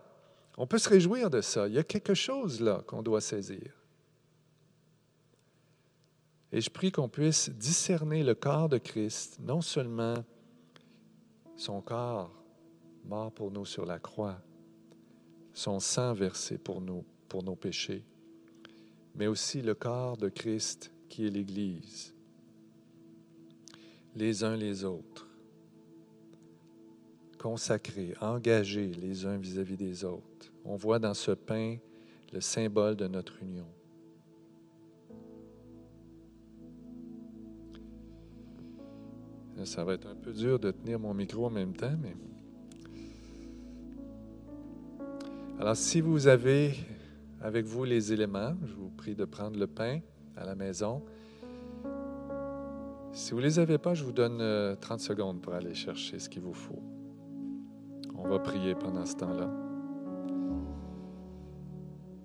On 0.59 0.67
peut 0.67 0.79
se 0.79 0.89
réjouir 0.89 1.31
de 1.31 1.41
ça. 1.41 1.67
Il 1.67 1.75
y 1.75 1.79
a 1.79 1.83
quelque 1.83 2.15
chose 2.15 2.61
là 2.61 2.83
qu'on 2.87 3.03
doit 3.03 3.21
saisir. 3.21 3.73
Et 6.53 6.61
je 6.61 6.71
prie 6.71 6.93
qu'on 6.93 7.09
puisse 7.09 7.51
discerner 7.51 8.23
le 8.23 8.35
corps 8.35 8.69
de 8.69 8.79
Christ, 8.79 9.39
non 9.41 9.61
seulement 9.61 10.15
son 11.57 11.81
corps 11.81 12.31
mort 13.05 13.33
pour 13.33 13.51
nous 13.51 13.65
sur 13.65 13.87
la 13.87 13.99
croix, 13.99 14.41
son 15.53 15.81
sang 15.81 16.13
versé 16.13 16.59
pour 16.59 16.81
nous, 16.81 17.05
pour 17.29 17.43
nos 17.43 17.57
péchés, 17.57 18.05
mais 19.15 19.27
aussi 19.27 19.63
le 19.63 19.75
corps 19.75 20.17
de 20.17 20.29
Christ 20.29 20.93
qui 21.09 21.27
est 21.27 21.31
l'Église, 21.31 22.15
les 24.15 24.45
uns 24.45 24.57
les 24.57 24.85
autres, 24.85 25.29
consacrés, 27.39 28.15
engagés 28.21 28.93
les 28.93 29.25
uns 29.25 29.39
vis-à-vis 29.39 29.77
des 29.77 30.05
autres. 30.05 30.53
On 30.65 30.77
voit 30.77 30.99
dans 30.99 31.15
ce 31.15 31.31
pain 31.33 31.77
le 32.33 32.41
symbole 32.41 32.97
de 32.97 33.07
notre 33.07 33.43
union. 33.43 33.69
Ça 39.65 39.85
va 39.85 39.95
être 39.95 40.07
un 40.07 40.15
peu 40.15 40.33
dur 40.33 40.59
de 40.59 40.71
tenir 40.71 40.99
mon 40.99 41.15
micro 41.15 41.47
en 41.47 41.51
même 41.51 41.75
temps, 41.75 41.95
mais... 42.01 42.15
Alors, 45.59 45.77
si 45.77 46.01
vous 46.03 46.27
avez 46.27 46.75
avec 47.41 47.65
vous 47.65 47.85
les 47.85 48.13
éléments, 48.13 48.55
je 48.65 48.75
vous 48.75 48.91
prie 48.91 49.15
de 49.15 49.25
prendre 49.25 49.59
le 49.59 49.67
pain 49.67 50.01
à 50.37 50.45
la 50.45 50.55
maison. 50.55 51.03
Si 53.13 53.33
vous 53.33 53.39
ne 53.39 53.45
les 53.45 53.59
avez 53.59 53.79
pas, 53.79 53.95
je 53.95 54.05
vous 54.05 54.13
donne 54.13 54.37
30 54.37 54.41
euh, 54.43 55.03
secondes 55.03 55.41
pour 55.41 55.55
aller 55.55 55.75
chercher 55.75 56.19
ce 56.19 56.29
qu'il 56.29 56.43
vous 56.43 56.53
faut. 56.53 56.83
On 58.15 58.29
va 58.29 58.39
prier 58.39 58.75
pendant 58.75 59.07
ce 59.07 59.17
temps-là. 59.17 59.51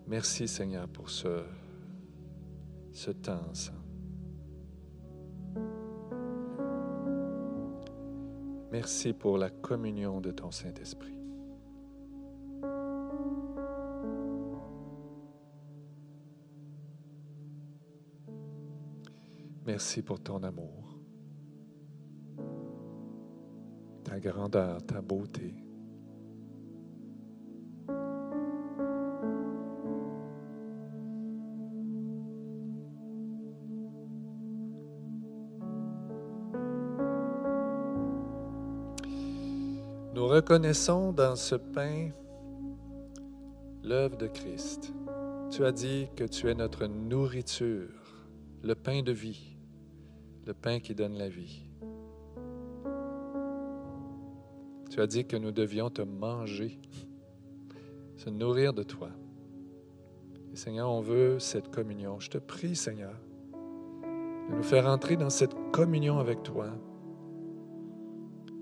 Merci 0.08 0.50
Seigneur 0.50 0.90
pour 0.90 1.10
ce, 1.10 1.44
ce 2.92 3.12
temps 3.12 3.54
Merci 8.72 9.12
pour 9.12 9.38
la 9.38 9.50
communion 9.50 10.22
de 10.22 10.32
ton 10.32 10.50
Saint-Esprit. 10.50 11.18
Merci 19.66 20.02
pour 20.02 20.20
ton 20.22 20.42
amour, 20.44 21.00
ta 24.04 24.20
grandeur, 24.20 24.84
ta 24.86 25.02
beauté. 25.02 25.54
Nous 40.52 40.58
reconnaissons 40.58 41.14
dans 41.14 41.38
ce 41.38 41.56
pain 41.56 42.10
l'œuvre 43.86 44.18
de 44.18 44.28
Christ. 44.28 44.94
Tu 45.50 45.64
as 45.64 45.72
dit 45.72 46.10
que 46.18 46.26
tu 46.26 46.50
es 46.50 46.54
notre 46.54 46.88
nourriture, 46.88 48.28
le 48.62 48.76
pain 48.76 49.02
de 49.02 49.14
vie, 49.14 49.56
le 50.46 50.54
pain 50.54 50.82
qui 50.82 50.94
donne 50.94 51.14
la 51.14 51.30
vie. 51.30 51.64
Tu 54.90 55.00
as 55.00 55.08
dit 55.08 55.24
que 55.24 55.38
nous 55.38 55.54
devions 55.54 55.90
te 55.90 56.02
manger, 56.02 56.82
se 58.18 58.30
nourrir 58.30 58.74
de 58.74 58.84
toi. 58.84 59.08
Seigneur, 60.54 60.92
on 60.92 61.00
veut 61.00 61.40
cette 61.40 61.72
communion. 61.72 62.20
Je 62.20 62.30
te 62.30 62.40
prie, 62.40 62.76
Seigneur, 62.76 63.16
de 64.50 64.56
nous 64.58 64.64
faire 64.64 64.88
entrer 64.88 65.16
dans 65.16 65.30
cette 65.30 65.56
communion 65.72 66.20
avec 66.20 66.44
toi. 66.44 66.68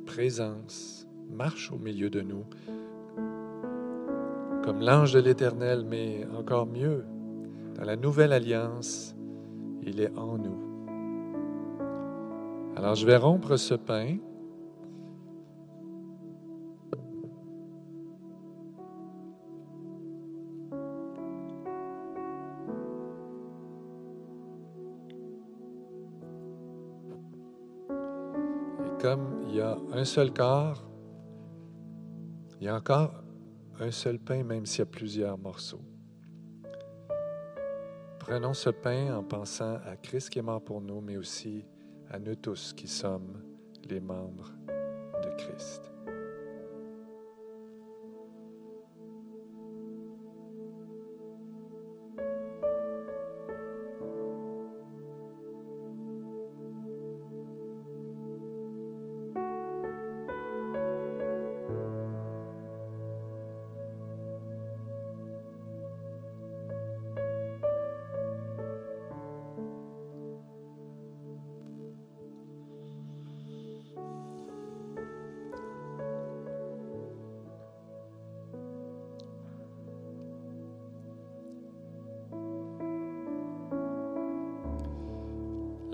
Présence, 0.05 1.08
marche 1.29 1.71
au 1.71 1.77
milieu 1.77 2.09
de 2.09 2.21
nous, 2.21 2.45
comme 4.63 4.81
l'ange 4.81 5.13
de 5.13 5.19
l'Éternel, 5.19 5.85
mais 5.87 6.27
encore 6.37 6.65
mieux, 6.67 7.05
dans 7.75 7.85
la 7.85 7.95
nouvelle 7.95 8.33
alliance, 8.33 9.15
il 9.83 10.01
est 10.01 10.15
en 10.17 10.37
nous. 10.37 10.69
Alors 12.75 12.95
je 12.95 13.05
vais 13.05 13.17
rompre 13.17 13.57
ce 13.57 13.73
pain. 13.73 14.17
Comme 29.01 29.45
il 29.47 29.55
y 29.55 29.61
a 29.61 29.77
un 29.93 30.03
seul 30.03 30.33
corps, 30.33 30.88
il 32.59 32.65
y 32.65 32.67
a 32.67 32.75
encore 32.75 33.13
un 33.79 33.91
seul 33.91 34.19
pain, 34.19 34.43
même 34.43 34.65
s'il 34.65 34.79
y 34.79 34.81
a 34.81 34.85
plusieurs 34.85 35.37
morceaux. 35.37 35.81
Prenons 38.19 38.53
ce 38.53 38.69
pain 38.69 39.15
en 39.15 39.23
pensant 39.23 39.75
à 39.85 39.95
Christ 39.95 40.29
qui 40.29 40.39
est 40.39 40.43
mort 40.43 40.61
pour 40.61 40.81
nous, 40.81 41.01
mais 41.01 41.17
aussi 41.17 41.65
à 42.09 42.19
nous 42.19 42.35
tous 42.35 42.73
qui 42.73 42.87
sommes 42.87 43.41
les 43.89 43.99
membres 43.99 44.51
de 45.23 45.29
Christ. 45.37 45.88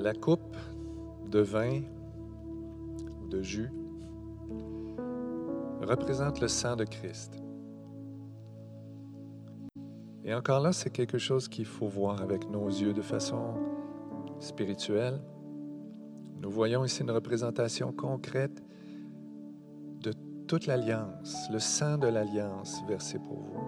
La 0.05 0.13
coupe 0.13 0.55
de 1.31 1.39
vin 1.39 1.81
ou 3.23 3.27
de 3.27 3.41
jus 3.41 3.71
représente 5.81 6.41
le 6.41 6.47
sang 6.47 6.75
de 6.75 6.83
Christ. 6.83 7.41
Et 10.23 10.31
encore 10.35 10.59
là, 10.59 10.73
c'est 10.73 10.91
quelque 10.91 11.17
chose 11.17 11.47
qu'il 11.47 11.65
faut 11.65 11.87
voir 11.87 12.21
avec 12.21 12.47
nos 12.51 12.67
yeux 12.67 12.93
de 12.93 13.01
façon 13.01 13.55
spirituelle. 14.39 15.19
Nous 16.39 16.51
voyons 16.51 16.85
ici 16.85 17.01
une 17.01 17.09
représentation 17.09 17.91
concrète 17.91 18.61
de 20.03 20.13
toute 20.45 20.67
l'alliance, 20.67 21.49
le 21.51 21.57
sang 21.57 21.97
de 21.97 22.09
l'alliance 22.09 22.79
versé 22.87 23.17
pour 23.17 23.39
vous. 23.39 23.67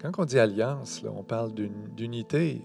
Quand 0.00 0.12
on 0.18 0.24
dit 0.24 0.38
alliance, 0.38 1.04
on 1.04 1.22
parle 1.22 1.52
d'unité, 1.52 2.62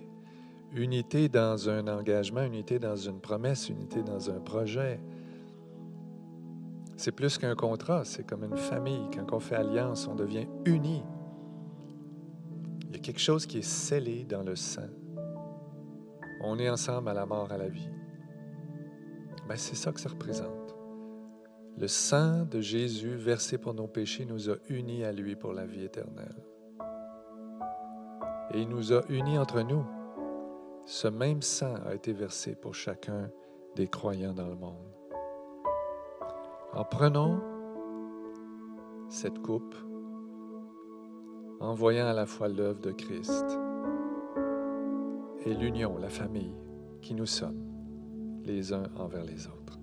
unité 0.74 1.30
dans 1.30 1.70
un 1.70 1.88
engagement, 1.88 2.44
unité 2.44 2.80
dans 2.80 2.96
une 2.96 3.20
promesse, 3.20 3.70
unité 3.70 4.04
dans 4.04 4.30
un 4.30 4.40
projet. 4.40 5.00
C'est 6.96 7.12
plus 7.12 7.38
qu'un 7.38 7.56
contrat, 7.56 8.04
c'est 8.06 8.26
comme 8.26 8.44
une 8.44 8.58
famille. 8.58 9.08
Quand 9.14 9.34
on 9.34 9.40
fait 9.40 9.56
alliance, 9.56 10.08
on 10.08 10.16
devient 10.16 10.48
unis. 10.66 11.04
Il 12.88 12.96
y 12.96 12.96
a 12.96 13.00
quelque 13.00 13.20
chose 13.20 13.46
qui 13.46 13.60
est 13.60 13.68
scellé 13.68 14.26
dans 14.26 14.44
le 14.44 14.56
sang. 14.56 14.90
On 16.42 16.58
est 16.60 16.70
ensemble 16.70 17.10
à 17.10 17.14
la 17.14 17.26
mort, 17.26 17.52
à 17.52 17.58
la 17.58 17.68
vie. 17.68 17.90
Ben, 19.48 19.56
c'est 19.56 19.76
ça 19.76 19.92
que 19.92 20.00
ça 20.00 20.10
représente. 20.10 20.76
Le 21.78 21.88
sang 21.88 22.46
de 22.46 22.60
Jésus 22.60 23.16
versé 23.16 23.58
pour 23.58 23.74
nos 23.74 23.88
péchés 23.88 24.26
nous 24.26 24.50
a 24.50 24.56
unis 24.70 25.04
à 25.04 25.12
lui 25.12 25.36
pour 25.36 25.54
la 25.54 25.66
vie 25.66 25.84
éternelle. 25.84 26.36
Et 28.54 28.62
il 28.62 28.70
nous 28.70 28.94
a 28.94 29.04
unis 29.10 29.38
entre 29.38 29.62
nous 29.62 29.86
ce 30.88 31.10
même 31.10 31.42
sang 31.42 31.76
a 31.86 31.94
été 31.94 32.14
versé 32.14 32.56
pour 32.56 32.74
chacun 32.74 33.30
des 33.76 33.90
croyants 33.90 34.34
dans 34.34 34.48
le 34.48 34.56
monde. 34.56 34.88
En 36.74 36.86
prenant 36.86 37.42
cette 39.10 39.38
coupe, 39.40 39.76
en 41.60 41.74
voyant 41.74 42.08
à 42.08 42.14
la 42.14 42.26
fois 42.26 42.48
l'œuvre 42.48 42.80
de 42.80 42.92
Christ 42.92 43.46
et 45.46 45.54
l'union, 45.54 45.98
la 45.98 46.10
famille 46.10 46.56
qui 47.02 47.14
nous 47.14 47.26
sommes 47.26 47.66
les 48.46 48.72
uns 48.72 48.90
envers 48.96 49.26
les 49.26 49.46
autres. 49.48 49.77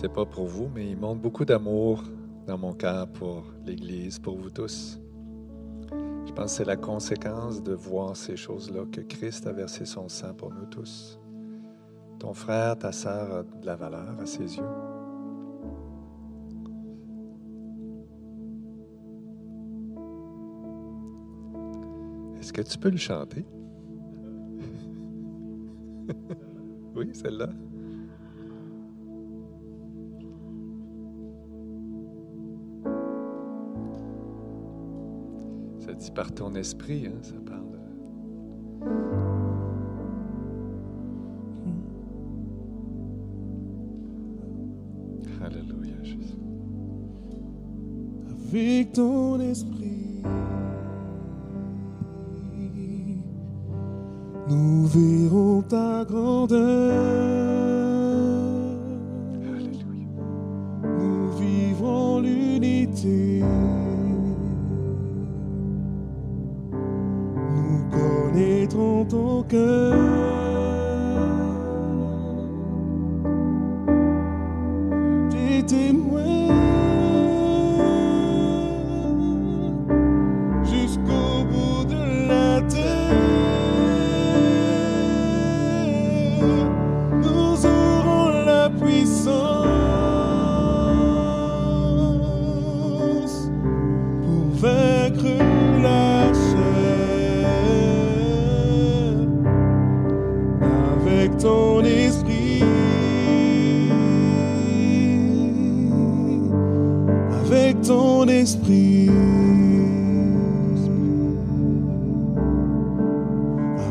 Sais 0.00 0.08
pas 0.08 0.24
pour 0.24 0.46
vous, 0.46 0.70
mais 0.74 0.88
il 0.88 0.96
montre 0.96 1.20
beaucoup 1.20 1.44
d'amour 1.44 2.02
dans 2.46 2.56
mon 2.56 2.72
cœur 2.72 3.06
pour 3.06 3.44
l'Église, 3.66 4.18
pour 4.18 4.38
vous 4.38 4.48
tous. 4.48 4.98
Je 6.26 6.32
pense 6.32 6.44
que 6.44 6.50
c'est 6.50 6.64
la 6.64 6.76
conséquence 6.76 7.62
de 7.62 7.74
voir 7.74 8.16
ces 8.16 8.34
choses-là, 8.34 8.86
que 8.90 9.02
Christ 9.02 9.46
a 9.46 9.52
versé 9.52 9.84
son 9.84 10.08
sang 10.08 10.32
pour 10.32 10.54
nous 10.54 10.64
tous. 10.64 11.20
Ton 12.18 12.32
frère, 12.32 12.78
ta 12.78 12.92
sœur 12.92 13.30
a 13.30 13.42
de 13.42 13.66
la 13.66 13.76
valeur 13.76 14.18
à 14.18 14.24
ses 14.24 14.56
yeux. 14.56 14.64
Est-ce 22.40 22.54
que 22.54 22.62
tu 22.62 22.78
peux 22.78 22.88
le 22.88 22.96
chanter? 22.96 23.44
oui, 26.96 27.10
celle-là. 27.12 27.50
Dit 36.00 36.10
par 36.10 36.32
ton 36.32 36.54
esprit, 36.54 37.06
hein, 37.06 37.18
ça 37.22 37.34
parle. 37.46 37.79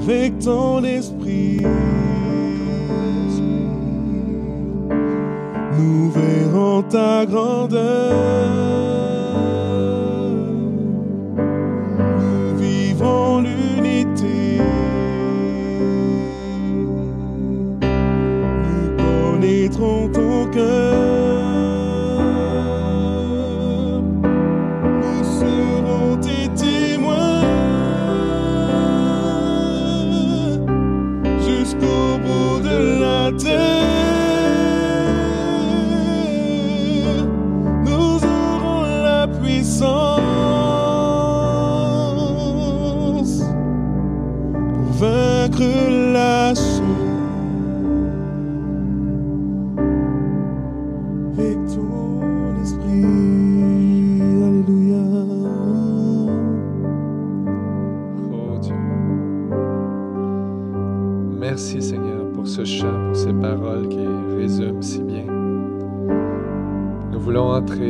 Avec 0.10 0.40
ton 0.40 0.84
esprit. 0.84 1.62
Nous 5.78 6.12
verrons 6.12 6.82
ta 6.82 7.26
grandeur. 7.28 8.79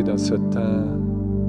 Dans 0.03 0.17
ce 0.17 0.35
temps 0.35 0.99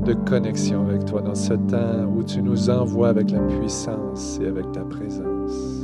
de 0.05 0.15
connexion 0.29 0.87
avec 0.89 1.05
toi, 1.05 1.21
dans 1.21 1.35
ce 1.35 1.55
temps 1.55 2.05
où 2.17 2.23
tu 2.23 2.43
nous 2.43 2.71
envoies 2.71 3.09
avec 3.09 3.31
la 3.31 3.41
puissance 3.41 4.39
et 4.43 4.47
avec 4.47 4.71
ta 4.73 4.83
présence. 4.83 5.83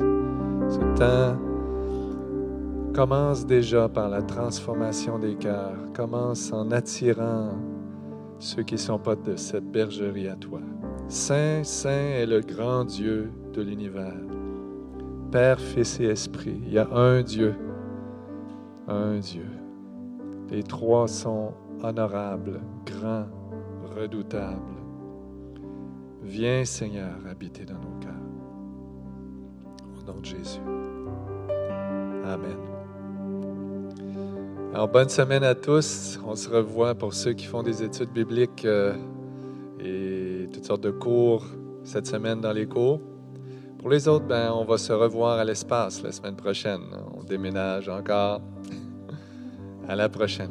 Ce 0.69 0.79
temps 0.99 1.39
commence 2.95 3.45
déjà 3.47 3.89
par 3.89 4.09
la 4.09 4.23
transformation 4.23 5.19
des 5.19 5.35
cœurs, 5.35 5.77
commence 5.95 6.53
en 6.53 6.71
attirant 6.71 7.51
ceux 8.39 8.63
qui 8.63 8.75
ne 8.75 8.81
sont 8.81 8.99
pas 8.99 9.17
de 9.17 9.37
cette 9.37 9.71
bergerie 9.71 10.29
à 10.29 10.37
toi. 10.37 10.61
Saint, 11.09 11.63
Saint 11.63 11.91
est 11.91 12.27
le 12.27 12.41
grand 12.41 12.85
Dieu 12.85 13.31
de 13.53 13.63
l'univers. 13.63 14.15
Père, 15.31 15.61
Fils 15.61 16.01
et 16.01 16.07
Esprit. 16.07 16.61
Il 16.67 16.73
y 16.73 16.79
a 16.79 16.89
un 16.93 17.23
Dieu. 17.23 17.55
Un 18.89 19.19
Dieu. 19.19 19.47
Les 20.51 20.63
trois 20.63 21.09
sont 21.09 21.53
honorables, 21.83 22.61
grands, 22.85 23.27
redoutables. 23.97 24.77
Viens, 26.23 26.65
Seigneur, 26.65 27.15
habiter 27.31 27.65
dans 27.65 27.79
nos 27.79 27.99
cœurs. 28.01 28.13
Au 29.97 30.13
nom 30.13 30.21
de 30.21 30.25
Jésus. 30.25 30.61
Amen. 32.25 32.59
Alors, 34.75 34.89
bonne 34.89 35.09
semaine 35.09 35.45
à 35.45 35.55
tous. 35.55 36.19
On 36.27 36.35
se 36.35 36.51
revoit 36.51 36.95
pour 36.95 37.15
ceux 37.15 37.33
qui 37.33 37.47
font 37.47 37.63
des 37.63 37.83
études 37.83 38.11
bibliques 38.11 38.65
euh, 38.65 38.95
et 39.81 40.49
toutes 40.53 40.65
sortes 40.65 40.83
de 40.83 40.91
cours 40.91 41.45
cette 41.85 42.07
semaine 42.07 42.41
dans 42.41 42.53
les 42.53 42.67
cours. 42.67 43.01
Pour 43.79 43.91
les 43.91 44.09
autres, 44.09 44.27
ben, 44.27 44.51
on 44.53 44.65
va 44.65 44.79
se 44.79 44.93
revoir 44.93 45.39
à 45.39 45.45
l'espace 45.45 46.03
la 46.03 46.11
semaine 46.11 46.37
prochaine. 46.37 46.83
On 47.17 47.23
déménage 47.23 47.89
encore. 47.89 48.41
À 49.89 49.95
la 49.95 50.09
prochaine. 50.09 50.51